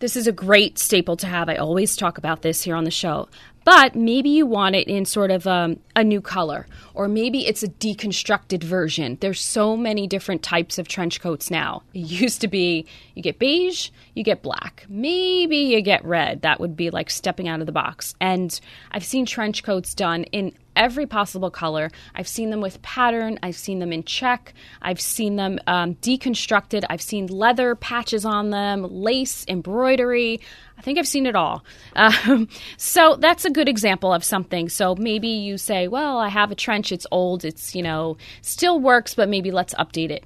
This 0.01 0.17
is 0.17 0.27
a 0.27 0.33
great 0.33 0.79
staple 0.79 1.17
to 1.19 1.27
have. 1.27 1.49
I 1.49 1.57
always 1.57 1.97
talk 1.97 2.19
about 2.19 2.43
this 2.43 2.63
here 2.63 2.77
on 2.77 2.85
the 2.85 2.91
show 2.91 3.29
but 3.65 3.95
maybe 3.95 4.29
you 4.29 4.47
want 4.47 4.77
it 4.77 4.89
in 4.89 5.05
sort 5.05 5.31
of 5.31 5.47
um, 5.47 5.81
a 5.97 6.05
new 6.05 6.21
color, 6.21 6.67
or 6.95 7.09
maybe 7.09 7.47
it's 7.47 7.63
a 7.63 7.69
deconstructed 7.69 8.63
version. 8.63 9.19
There's 9.21 9.41
so 9.41 9.77
many 9.77 10.07
different 10.07 10.43
types 10.43 10.79
of 10.79 10.89
trench 10.89 11.21
coats 11.21 11.51
now. 11.51 11.83
It 11.95 12.01
used 12.01 12.41
to 12.43 12.49
be 12.49 12.87
you 13.15 13.23
get 13.23 13.39
beige, 13.39 13.91
you 14.15 14.23
get 14.23 14.43
black, 14.43 14.85
maybe 14.89 15.57
you 15.57 15.81
get 15.81 16.05
red. 16.05 16.43
That 16.43 16.61
would 16.61 16.77
be 16.77 16.91
like 16.91 17.11
stepping 17.11 17.49
out 17.49 17.61
of 17.61 17.67
the 17.67 17.73
box. 17.73 18.15
And 18.21 18.59
I've 18.93 19.05
seen 19.05 19.27
trench 19.27 19.63
coats 19.63 19.95
done 19.95 20.25
in 20.25 20.53
every 20.77 21.07
possible 21.07 21.51
color. 21.51 21.91
I've 22.15 22.29
seen 22.29 22.51
them 22.51 22.61
with 22.61 22.83
pattern. 22.83 23.39
I've 23.43 23.57
seen 23.57 23.79
them 23.79 23.93
in 23.93 24.05
check. 24.05 24.55
I've 24.83 25.01
seen 25.01 25.37
them 25.37 25.59
um, 25.67 25.95
deconstructed. 25.97 26.85
I've 26.91 27.03
seen 27.03 27.27
leather 27.27 27.75
patches 27.75 28.25
on 28.25 28.51
them, 28.51 28.83
lace, 28.83 29.45
embroidery. 29.49 30.41
I 30.77 30.83
think 30.83 30.99
I've 30.99 31.09
seen 31.09 31.27
it 31.27 31.37
all. 31.37 31.65
Um, 31.97 32.49
so 32.77 33.15
that's 33.21 33.45
a 33.45 33.51
good 33.51 33.69
example 33.69 34.13
of 34.13 34.25
something. 34.25 34.69
So 34.69 34.97
maybe 34.97 35.29
you 35.29 35.57
say, 35.57 35.87
well, 35.87 36.19
I 36.19 36.29
have 36.29 36.51
a 36.51 36.57
trench, 36.57 36.91
it's 36.91 37.07
old, 37.13 37.45
it's, 37.45 37.73
you 37.73 37.83
know, 37.85 38.17
still 38.43 38.81
works, 38.81 39.15
but 39.15 39.29
maybe 39.29 39.53
let's 39.53 39.75
update 39.75 40.11
it. 40.11 40.25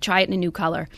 Try 0.00 0.20
it 0.20 0.28
in 0.28 0.34
a 0.34 0.36
new 0.36 0.52
color. 0.52 0.88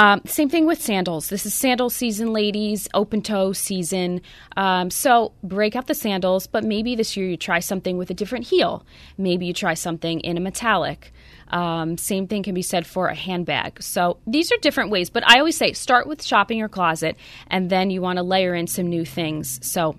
Um, 0.00 0.22
same 0.24 0.48
thing 0.48 0.64
with 0.64 0.80
sandals. 0.80 1.28
This 1.28 1.44
is 1.44 1.52
sandal 1.52 1.90
season, 1.90 2.32
ladies, 2.32 2.88
open 2.94 3.20
toe 3.20 3.52
season. 3.52 4.22
Um, 4.56 4.88
so 4.88 5.32
break 5.42 5.76
out 5.76 5.88
the 5.88 5.94
sandals, 5.94 6.46
but 6.46 6.64
maybe 6.64 6.94
this 6.94 7.18
year 7.18 7.28
you 7.28 7.36
try 7.36 7.58
something 7.58 7.98
with 7.98 8.08
a 8.08 8.14
different 8.14 8.46
heel. 8.46 8.82
Maybe 9.18 9.44
you 9.44 9.52
try 9.52 9.74
something 9.74 10.20
in 10.20 10.38
a 10.38 10.40
metallic. 10.40 11.12
Um, 11.48 11.98
same 11.98 12.28
thing 12.28 12.42
can 12.42 12.54
be 12.54 12.62
said 12.62 12.86
for 12.86 13.08
a 13.08 13.14
handbag. 13.14 13.82
So 13.82 14.16
these 14.26 14.50
are 14.50 14.56
different 14.62 14.90
ways, 14.90 15.10
but 15.10 15.22
I 15.28 15.38
always 15.38 15.58
say 15.58 15.74
start 15.74 16.06
with 16.06 16.24
shopping 16.24 16.56
your 16.56 16.70
closet 16.70 17.16
and 17.48 17.68
then 17.68 17.90
you 17.90 18.00
want 18.00 18.16
to 18.16 18.22
layer 18.22 18.54
in 18.54 18.68
some 18.68 18.86
new 18.86 19.04
things. 19.04 19.60
So, 19.62 19.96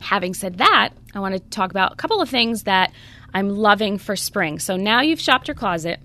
having 0.00 0.34
said 0.34 0.58
that, 0.58 0.94
I 1.14 1.20
want 1.20 1.34
to 1.34 1.40
talk 1.50 1.70
about 1.70 1.92
a 1.92 1.94
couple 1.94 2.20
of 2.20 2.28
things 2.28 2.64
that 2.64 2.92
I'm 3.32 3.50
loving 3.50 3.98
for 3.98 4.16
spring. 4.16 4.58
So 4.58 4.74
now 4.76 5.00
you've 5.00 5.20
shopped 5.20 5.46
your 5.46 5.54
closet 5.54 6.00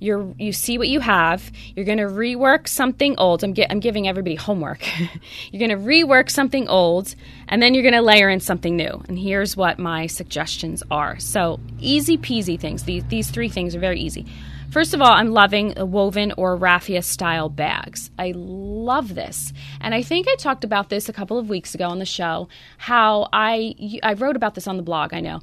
you're 0.00 0.34
you 0.38 0.52
see 0.52 0.78
what 0.78 0.88
you 0.88 1.00
have. 1.00 1.52
You're 1.76 1.84
going 1.84 1.98
to 1.98 2.04
rework 2.04 2.66
something 2.66 3.14
old. 3.18 3.44
I'm, 3.44 3.54
I'm 3.68 3.80
giving 3.80 4.08
everybody 4.08 4.34
homework. 4.34 4.84
you're 5.52 5.66
going 5.66 5.78
to 5.78 5.88
rework 5.88 6.30
something 6.30 6.66
old, 6.68 7.14
and 7.48 7.62
then 7.62 7.74
you're 7.74 7.82
going 7.82 7.94
to 7.94 8.02
layer 8.02 8.28
in 8.28 8.40
something 8.40 8.76
new. 8.76 9.02
And 9.08 9.18
here's 9.18 9.56
what 9.56 9.78
my 9.78 10.06
suggestions 10.06 10.82
are. 10.90 11.18
So 11.20 11.60
easy 11.78 12.16
peasy 12.16 12.58
things. 12.58 12.84
These 12.84 13.04
these 13.04 13.30
three 13.30 13.50
things 13.50 13.76
are 13.76 13.80
very 13.80 14.00
easy. 14.00 14.26
First 14.70 14.94
of 14.94 15.02
all, 15.02 15.10
I'm 15.10 15.32
loving 15.32 15.74
woven 15.76 16.32
or 16.36 16.56
raffia 16.56 17.02
style 17.02 17.48
bags. 17.48 18.10
I 18.16 18.32
love 18.36 19.16
this. 19.16 19.52
And 19.80 19.94
I 19.94 20.02
think 20.02 20.28
I 20.28 20.36
talked 20.36 20.62
about 20.62 20.90
this 20.90 21.08
a 21.08 21.12
couple 21.12 21.38
of 21.38 21.48
weeks 21.48 21.74
ago 21.74 21.88
on 21.88 21.98
the 21.98 22.06
show 22.06 22.48
how 22.78 23.28
I 23.32 23.74
I 24.02 24.14
wrote 24.14 24.36
about 24.36 24.54
this 24.54 24.66
on 24.66 24.76
the 24.76 24.82
blog, 24.82 25.12
I 25.12 25.20
know. 25.20 25.40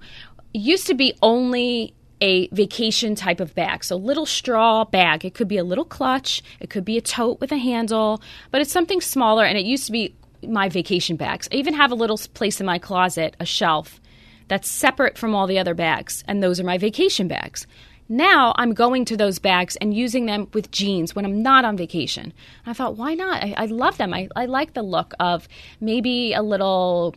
Used 0.53 0.87
to 0.87 0.93
be 0.93 1.13
only 1.21 1.93
a 2.21 2.47
vacation 2.49 3.15
type 3.15 3.39
of 3.39 3.53
bag. 3.55 3.83
So, 3.83 3.95
little 3.95 4.25
straw 4.25 4.85
bag. 4.85 5.25
It 5.25 5.33
could 5.33 5.47
be 5.47 5.57
a 5.57 5.63
little 5.63 5.85
clutch, 5.85 6.41
it 6.59 6.69
could 6.69 6.85
be 6.85 6.97
a 6.97 7.01
tote 7.01 7.39
with 7.39 7.51
a 7.51 7.57
handle, 7.57 8.21
but 8.51 8.61
it's 8.61 8.71
something 8.71 9.01
smaller. 9.01 9.45
And 9.45 9.57
it 9.57 9.65
used 9.65 9.85
to 9.87 9.91
be 9.91 10.15
my 10.43 10.69
vacation 10.69 11.15
bags. 11.15 11.47
I 11.51 11.55
even 11.55 11.73
have 11.73 11.91
a 11.91 11.95
little 11.95 12.17
place 12.33 12.59
in 12.59 12.65
my 12.65 12.79
closet, 12.79 13.35
a 13.39 13.45
shelf 13.45 13.99
that's 14.47 14.69
separate 14.69 15.17
from 15.17 15.35
all 15.35 15.47
the 15.47 15.59
other 15.59 15.73
bags, 15.73 16.23
and 16.27 16.41
those 16.41 16.59
are 16.59 16.63
my 16.63 16.77
vacation 16.77 17.27
bags. 17.27 17.67
Now 18.09 18.53
I'm 18.55 18.73
going 18.73 19.03
to 19.05 19.17
those 19.17 19.37
bags 19.37 19.75
and 19.77 19.93
using 19.93 20.27
them 20.27 20.47
with 20.53 20.71
jeans 20.71 21.13
when 21.13 21.25
I'm 21.25 21.41
not 21.41 21.65
on 21.65 21.75
vacation. 21.75 22.23
And 22.23 22.33
I 22.65 22.73
thought, 22.73 22.95
why 22.95 23.15
not? 23.15 23.43
I, 23.43 23.53
I 23.57 23.65
love 23.65 23.97
them. 23.97 24.13
I, 24.13 24.29
I 24.35 24.45
like 24.45 24.73
the 24.73 24.81
look 24.81 25.13
of 25.19 25.47
maybe 25.81 26.33
a 26.33 26.41
little 26.41 27.15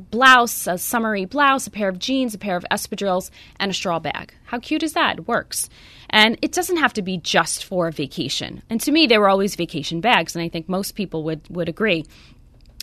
blouse, 0.00 0.66
a 0.66 0.78
summery 0.78 1.24
blouse, 1.24 1.66
a 1.66 1.70
pair 1.70 1.88
of 1.88 1.98
jeans, 1.98 2.34
a 2.34 2.38
pair 2.38 2.56
of 2.56 2.64
espadrilles, 2.70 3.30
and 3.58 3.70
a 3.70 3.74
straw 3.74 3.98
bag. 3.98 4.34
How 4.44 4.58
cute 4.58 4.82
is 4.82 4.92
that? 4.94 5.18
It 5.18 5.28
works. 5.28 5.68
And 6.10 6.38
it 6.42 6.52
doesn't 6.52 6.78
have 6.78 6.92
to 6.94 7.02
be 7.02 7.18
just 7.18 7.64
for 7.64 7.88
a 7.88 7.92
vacation. 7.92 8.62
And 8.68 8.80
to 8.80 8.92
me, 8.92 9.06
they 9.06 9.18
were 9.18 9.28
always 9.28 9.54
vacation 9.54 10.00
bags, 10.00 10.34
and 10.34 10.42
I 10.44 10.48
think 10.48 10.68
most 10.68 10.92
people 10.92 11.22
would, 11.24 11.42
would 11.48 11.68
agree. 11.68 12.04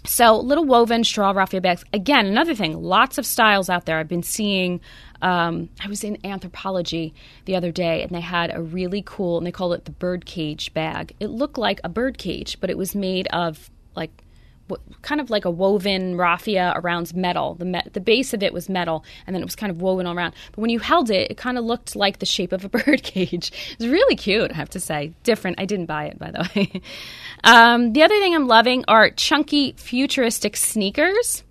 So, 0.06 0.38
little 0.38 0.63
woven 0.63 1.03
straw 1.03 1.32
raffia 1.32 1.60
bags. 1.60 1.84
Again, 1.91 2.27
another 2.27 2.56
thing, 2.56 2.82
lots 2.82 3.17
of 3.17 3.25
styles 3.25 3.69
out 3.69 3.86
there. 3.86 3.99
I've 3.99 4.08
been 4.08 4.23
seeing, 4.23 4.80
um, 5.21 5.67
I 5.84 5.89
was 5.89 6.03
in 6.03 6.15
Anthropologie 6.17 7.13
the 7.43 7.58
other 7.58 7.71
day 7.71 8.03
and 8.03 8.12
they 8.12 8.21
had 8.21 8.56
a 8.56 8.62
really 8.62 9.03
cool, 9.06 9.38
and 9.38 9.45
they 9.45 9.51
called 9.51 9.73
it 9.73 9.84
the 9.84 9.91
birdcage 9.91 10.73
bag. 10.73 11.13
It 11.19 11.27
looked 11.27 11.58
like 11.58 11.82
a 11.84 11.89
birdcage, 11.89 12.60
but 12.62 12.69
it 12.69 12.77
was 12.77 12.95
made 12.95 13.27
of 13.34 13.69
like 13.95 14.23
kind 15.01 15.21
of 15.21 15.30
like 15.30 15.45
a 15.45 15.51
woven 15.51 16.17
raffia 16.17 16.73
around 16.75 17.13
metal. 17.15 17.56
The 17.56 17.65
me- 17.65 17.82
the 17.93 17.99
base 17.99 18.34
of 18.34 18.43
it 18.43 18.53
was 18.53 18.69
metal, 18.69 19.03
and 19.25 19.36
then 19.36 19.41
it 19.41 19.45
was 19.45 19.56
kind 19.56 19.71
of 19.71 19.82
woven 19.82 20.06
all 20.06 20.15
around. 20.15 20.34
But 20.51 20.62
when 20.62 20.69
you 20.69 20.80
held 20.80 21.10
it, 21.10 21.32
it 21.32 21.38
kind 21.38 21.58
of 21.58 21.65
looked 21.65 21.95
like 21.95 22.19
the 22.19 22.25
shape 22.25 22.51
of 22.51 22.65
a 22.65 22.69
bird 22.77 23.03
cage. 23.03 23.51
It 23.71 23.80
was 23.80 23.88
really 23.88 24.15
cute, 24.15 24.51
I 24.51 24.56
have 24.56 24.69
to 24.71 24.80
say. 24.80 25.13
Different. 25.23 25.60
I 25.60 25.65
didn't 25.65 25.86
buy 25.86 26.06
it, 26.06 26.19
by 26.19 26.32
the 26.32 26.49
way. 26.56 26.82
um, 27.43 27.93
the 27.93 28.03
other 28.03 28.19
thing 28.19 28.36
I'm 28.36 28.47
loving 28.47 28.86
are 28.88 29.10
chunky 29.12 29.73
futuristic 29.77 30.58
sneakers. 30.58 31.43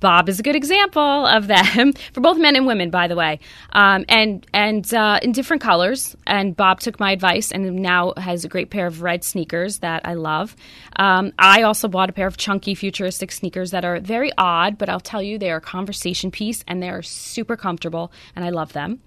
Bob 0.00 0.28
is 0.28 0.40
a 0.40 0.42
good 0.42 0.56
example 0.56 1.26
of 1.26 1.46
them 1.46 1.92
for 2.12 2.20
both 2.20 2.38
men 2.38 2.56
and 2.56 2.66
women, 2.66 2.90
by 2.90 3.06
the 3.06 3.16
way, 3.16 3.38
um, 3.72 4.04
and 4.08 4.46
and 4.52 4.92
uh, 4.94 5.20
in 5.22 5.32
different 5.32 5.62
colors. 5.62 6.16
And 6.26 6.56
Bob 6.56 6.80
took 6.80 6.98
my 6.98 7.12
advice 7.12 7.52
and 7.52 7.76
now 7.76 8.14
has 8.16 8.44
a 8.44 8.48
great 8.48 8.70
pair 8.70 8.86
of 8.86 9.02
red 9.02 9.22
sneakers 9.24 9.78
that 9.78 10.02
I 10.06 10.14
love. 10.14 10.56
Um, 10.96 11.32
I 11.38 11.62
also 11.62 11.88
bought 11.88 12.10
a 12.10 12.12
pair 12.12 12.26
of 12.26 12.36
chunky 12.36 12.74
futuristic 12.74 13.30
sneakers 13.32 13.70
that 13.70 13.84
are 13.84 14.00
very 14.00 14.32
odd, 14.38 14.78
but 14.78 14.88
I'll 14.88 15.00
tell 15.00 15.22
you 15.22 15.38
they 15.38 15.50
are 15.50 15.58
a 15.58 15.60
conversation 15.60 16.30
piece 16.30 16.64
and 16.66 16.82
they 16.82 16.88
are 16.88 17.02
super 17.02 17.56
comfortable, 17.56 18.12
and 18.34 18.44
I 18.44 18.50
love 18.50 18.72
them. 18.72 19.00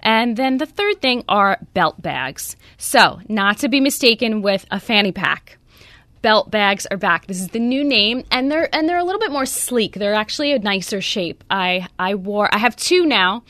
And 0.00 0.36
then 0.36 0.58
the 0.58 0.66
third 0.66 1.00
thing 1.00 1.24
are 1.28 1.58
belt 1.74 2.00
bags. 2.00 2.56
So, 2.76 3.20
not 3.28 3.58
to 3.58 3.68
be 3.68 3.80
mistaken 3.80 4.42
with 4.42 4.66
a 4.70 4.78
fanny 4.78 5.12
pack 5.12 5.55
belt 6.26 6.50
bags 6.50 6.86
are 6.90 6.96
back. 6.96 7.28
This 7.28 7.40
is 7.40 7.50
the 7.50 7.60
new 7.60 7.84
name, 7.84 8.24
and 8.32 8.50
they're 8.50 8.68
and 8.74 8.88
they're 8.88 8.98
a 8.98 9.04
little 9.04 9.20
bit 9.20 9.30
more 9.30 9.46
sleek. 9.46 9.94
They're 9.94 10.12
actually 10.12 10.50
a 10.50 10.58
nicer 10.58 11.00
shape. 11.00 11.44
I 11.52 11.86
I 12.00 12.16
wore 12.16 12.52
I 12.52 12.58
have 12.58 12.74
two 12.74 13.06
now, 13.06 13.44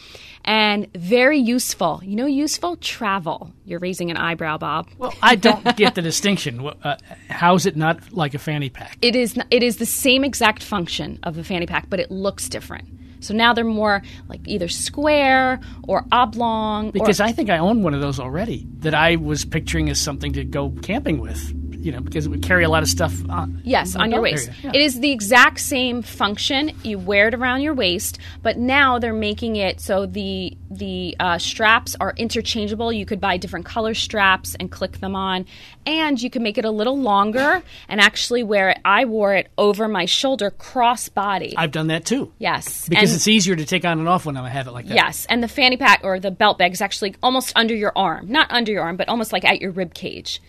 and 0.44 0.86
very 0.92 1.38
useful. 1.38 2.02
You 2.04 2.16
know, 2.16 2.26
useful 2.26 2.76
travel. 2.76 3.50
You're 3.64 3.78
raising 3.78 4.10
an 4.10 4.18
eyebrow, 4.18 4.58
Bob. 4.58 4.90
Well, 4.98 5.14
I 5.22 5.36
don't 5.36 5.74
get 5.78 5.94
the 5.94 6.02
distinction. 6.02 6.68
Uh, 6.68 6.98
how 7.30 7.54
is 7.54 7.64
it 7.64 7.78
not 7.78 8.12
like 8.12 8.34
a 8.34 8.38
fanny 8.38 8.68
pack? 8.68 8.98
It 9.00 9.16
is. 9.16 9.38
It 9.50 9.62
is 9.62 9.78
the 9.78 9.86
same 9.86 10.22
exact 10.22 10.62
function 10.62 11.18
of 11.22 11.38
a 11.38 11.44
fanny 11.44 11.64
pack, 11.64 11.88
but 11.88 11.98
it 11.98 12.10
looks 12.10 12.46
different. 12.46 12.86
So 13.20 13.32
now 13.32 13.54
they're 13.54 13.64
more 13.64 14.02
like 14.28 14.40
either 14.44 14.68
square 14.68 15.60
or 15.88 16.04
oblong. 16.12 16.90
Because 16.90 17.22
or, 17.22 17.24
I 17.24 17.32
think 17.32 17.48
I 17.48 17.56
own 17.56 17.82
one 17.82 17.94
of 17.94 18.02
those 18.02 18.20
already 18.20 18.66
that 18.80 18.92
I 18.92 19.16
was 19.16 19.46
picturing 19.46 19.88
as 19.88 19.98
something 19.98 20.34
to 20.34 20.44
go 20.44 20.74
camping 20.82 21.20
with 21.20 21.54
you 21.86 21.92
know, 21.92 22.00
because 22.00 22.26
it 22.26 22.30
would 22.30 22.42
carry 22.42 22.64
a 22.64 22.68
lot 22.68 22.82
of 22.82 22.88
stuff 22.88 23.14
on. 23.30 23.62
Yes, 23.62 23.94
on 23.94 24.10
your 24.10 24.20
waist. 24.20 24.50
Yeah. 24.62 24.72
It 24.74 24.80
is 24.80 24.98
the 24.98 25.12
exact 25.12 25.60
same 25.60 26.02
function. 26.02 26.72
You 26.82 26.98
wear 26.98 27.28
it 27.28 27.34
around 27.34 27.60
your 27.60 27.74
waist, 27.74 28.18
but 28.42 28.58
now 28.58 28.98
they're 28.98 29.12
making 29.12 29.54
it 29.54 29.80
so 29.80 30.04
the 30.04 30.56
the 30.68 31.14
uh, 31.20 31.38
straps 31.38 31.94
are 32.00 32.12
interchangeable. 32.16 32.92
You 32.92 33.06
could 33.06 33.20
buy 33.20 33.36
different 33.36 33.66
color 33.66 33.94
straps 33.94 34.56
and 34.58 34.68
click 34.68 34.98
them 34.98 35.14
on, 35.14 35.46
and 35.86 36.20
you 36.20 36.28
can 36.28 36.42
make 36.42 36.58
it 36.58 36.64
a 36.64 36.70
little 36.72 36.98
longer 36.98 37.62
and 37.88 38.00
actually 38.00 38.42
wear 38.42 38.70
it. 38.70 38.78
I 38.84 39.04
wore 39.04 39.34
it 39.34 39.48
over 39.56 39.86
my 39.86 40.06
shoulder, 40.06 40.50
cross 40.50 41.08
body. 41.08 41.54
I've 41.56 41.70
done 41.70 41.86
that 41.86 42.04
too. 42.04 42.32
Yes, 42.38 42.88
because 42.88 43.10
and, 43.10 43.16
it's 43.16 43.28
easier 43.28 43.54
to 43.54 43.64
take 43.64 43.84
on 43.84 44.00
and 44.00 44.08
off 44.08 44.26
when 44.26 44.36
I 44.36 44.48
have 44.48 44.66
it 44.66 44.72
like 44.72 44.88
that. 44.88 44.96
Yes, 44.96 45.24
and 45.30 45.40
the 45.40 45.48
fanny 45.48 45.76
pack 45.76 46.00
or 46.02 46.18
the 46.18 46.32
belt 46.32 46.58
bag 46.58 46.72
is 46.72 46.80
actually 46.80 47.14
almost 47.22 47.52
under 47.54 47.76
your 47.76 47.92
arm, 47.94 48.28
not 48.28 48.50
under 48.50 48.72
your 48.72 48.82
arm, 48.82 48.96
but 48.96 49.08
almost 49.08 49.32
like 49.32 49.44
at 49.44 49.60
your 49.60 49.70
rib 49.70 49.94
cage. 49.94 50.42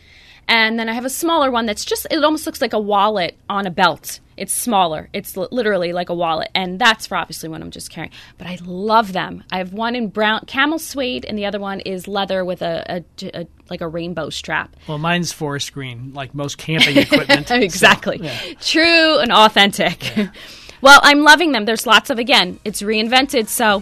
And 0.48 0.80
then 0.80 0.88
I 0.88 0.94
have 0.94 1.06
a 1.06 1.10
smaller 1.10 1.52
one 1.52 1.66
that's 1.66 1.84
just, 1.84 2.08
it 2.10 2.24
almost 2.24 2.46
looks 2.46 2.62
like 2.62 2.74
a 2.74 2.80
wallet 2.80 3.38
on 3.50 3.68
a 3.68 3.72
belt. 3.72 4.20
It's 4.38 4.54
smaller. 4.54 5.10
It's 5.14 5.36
li- 5.36 5.48
literally 5.52 5.92
like 5.94 6.10
a 6.10 6.14
wallet. 6.14 6.50
And 6.54 6.80
that's 6.80 7.08
for 7.08 7.18
obviously 7.18 7.50
when 7.50 7.62
I'm 7.62 7.72
just 7.72 7.90
carrying. 7.90 8.14
But 8.38 8.48
I 8.48 8.58
love 8.64 9.12
them. 9.12 9.44
I 9.52 9.58
have 9.58 9.74
one 9.74 9.96
in 9.96 10.08
brown, 10.10 10.46
camel 10.46 10.80
suede, 10.80 11.26
and 11.26 11.38
the 11.38 11.46
other 11.46 11.60
one 11.60 11.80
is 11.82 12.08
leather 12.08 12.46
with 12.46 12.62
a, 12.62 13.04
a, 13.22 13.30
a 13.34 13.48
like 13.70 13.82
a 13.82 13.88
rainbow 13.88 14.30
strap. 14.30 14.76
Well, 14.88 15.00
mine's 15.00 15.34
forest 15.34 15.74
green, 15.74 16.14
like 16.14 16.34
most 16.36 16.58
camping 16.58 16.98
equipment. 16.98 17.50
exactly. 17.52 18.20
So, 18.20 18.24
yeah. 18.24 18.54
True 18.62 19.20
and 19.20 19.32
authentic. 19.32 20.16
Yeah. 20.16 20.30
well, 20.82 21.00
I'm 21.04 21.22
loving 21.24 21.52
them. 21.52 21.66
There's 21.66 21.88
lots 21.88 22.10
of, 22.10 22.20
again, 22.20 22.60
it's 22.64 22.82
reinvented. 22.84 23.48
So 23.48 23.82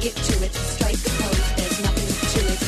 get 0.00 0.14
to 0.16 0.44
it. 0.44 0.52
Strike 0.54 0.96
the 0.96 1.10
pose, 1.10 1.54
there's 1.56 1.82
nothing 1.82 2.28
to 2.32 2.52
it. 2.52 2.60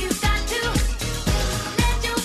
You 0.00 0.08
got 0.20 0.48
to 0.48 0.60
do 0.60 1.10
Let 1.80 2.04
your 2.04 2.18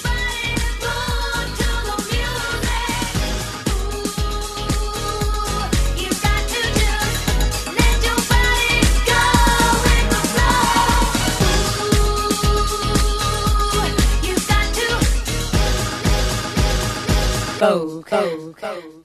place 8.27 8.95
go 9.07 9.79
and 9.93 10.11
go 10.11 10.21
You 14.27 14.35
got 14.49 14.75
to 14.75 14.87
go, 17.59 18.01
go, 18.01 18.53
go. 18.59 19.02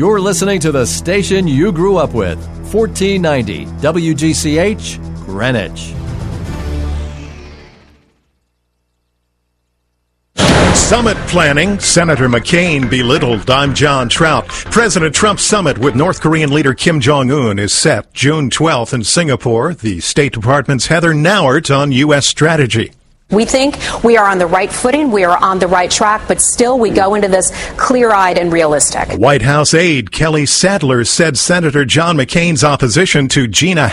You're 0.00 0.18
listening 0.18 0.60
to 0.60 0.72
the 0.72 0.86
station 0.86 1.46
you 1.46 1.72
grew 1.72 1.98
up 1.98 2.14
with, 2.14 2.38
1490 2.72 3.66
WGCH, 3.66 4.96
Greenwich. 5.26 5.92
Summit 10.74 11.18
planning. 11.28 11.78
Senator 11.80 12.30
McCain 12.30 12.88
belittled. 12.88 13.50
I'm 13.50 13.74
John 13.74 14.08
Trout. 14.08 14.48
President 14.48 15.14
Trump's 15.14 15.42
summit 15.42 15.76
with 15.76 15.94
North 15.94 16.22
Korean 16.22 16.50
leader 16.50 16.72
Kim 16.72 16.98
Jong 16.98 17.30
Un 17.30 17.58
is 17.58 17.74
set 17.74 18.14
June 18.14 18.48
12th 18.48 18.94
in 18.94 19.04
Singapore. 19.04 19.74
The 19.74 20.00
State 20.00 20.32
Department's 20.32 20.86
Heather 20.86 21.12
Nauert 21.12 21.70
on 21.70 21.92
U.S. 21.92 22.26
strategy. 22.26 22.92
We 23.30 23.44
think 23.44 23.78
we 24.02 24.16
are 24.16 24.28
on 24.28 24.38
the 24.38 24.46
right 24.46 24.72
footing, 24.72 25.12
we 25.12 25.22
are 25.22 25.38
on 25.38 25.60
the 25.60 25.68
right 25.68 25.90
track, 25.90 26.22
but 26.26 26.40
still 26.40 26.78
we 26.78 26.90
go 26.90 27.14
into 27.14 27.28
this 27.28 27.52
clear 27.76 28.10
eyed 28.10 28.38
and 28.38 28.52
realistic. 28.52 29.12
White 29.12 29.42
House 29.42 29.72
aide 29.72 30.10
Kelly 30.10 30.46
Sadler 30.46 31.04
said 31.04 31.38
Senator 31.38 31.84
John 31.84 32.16
McCain's 32.16 32.64
opposition 32.64 33.28
to 33.28 33.46
Gina 33.46 33.86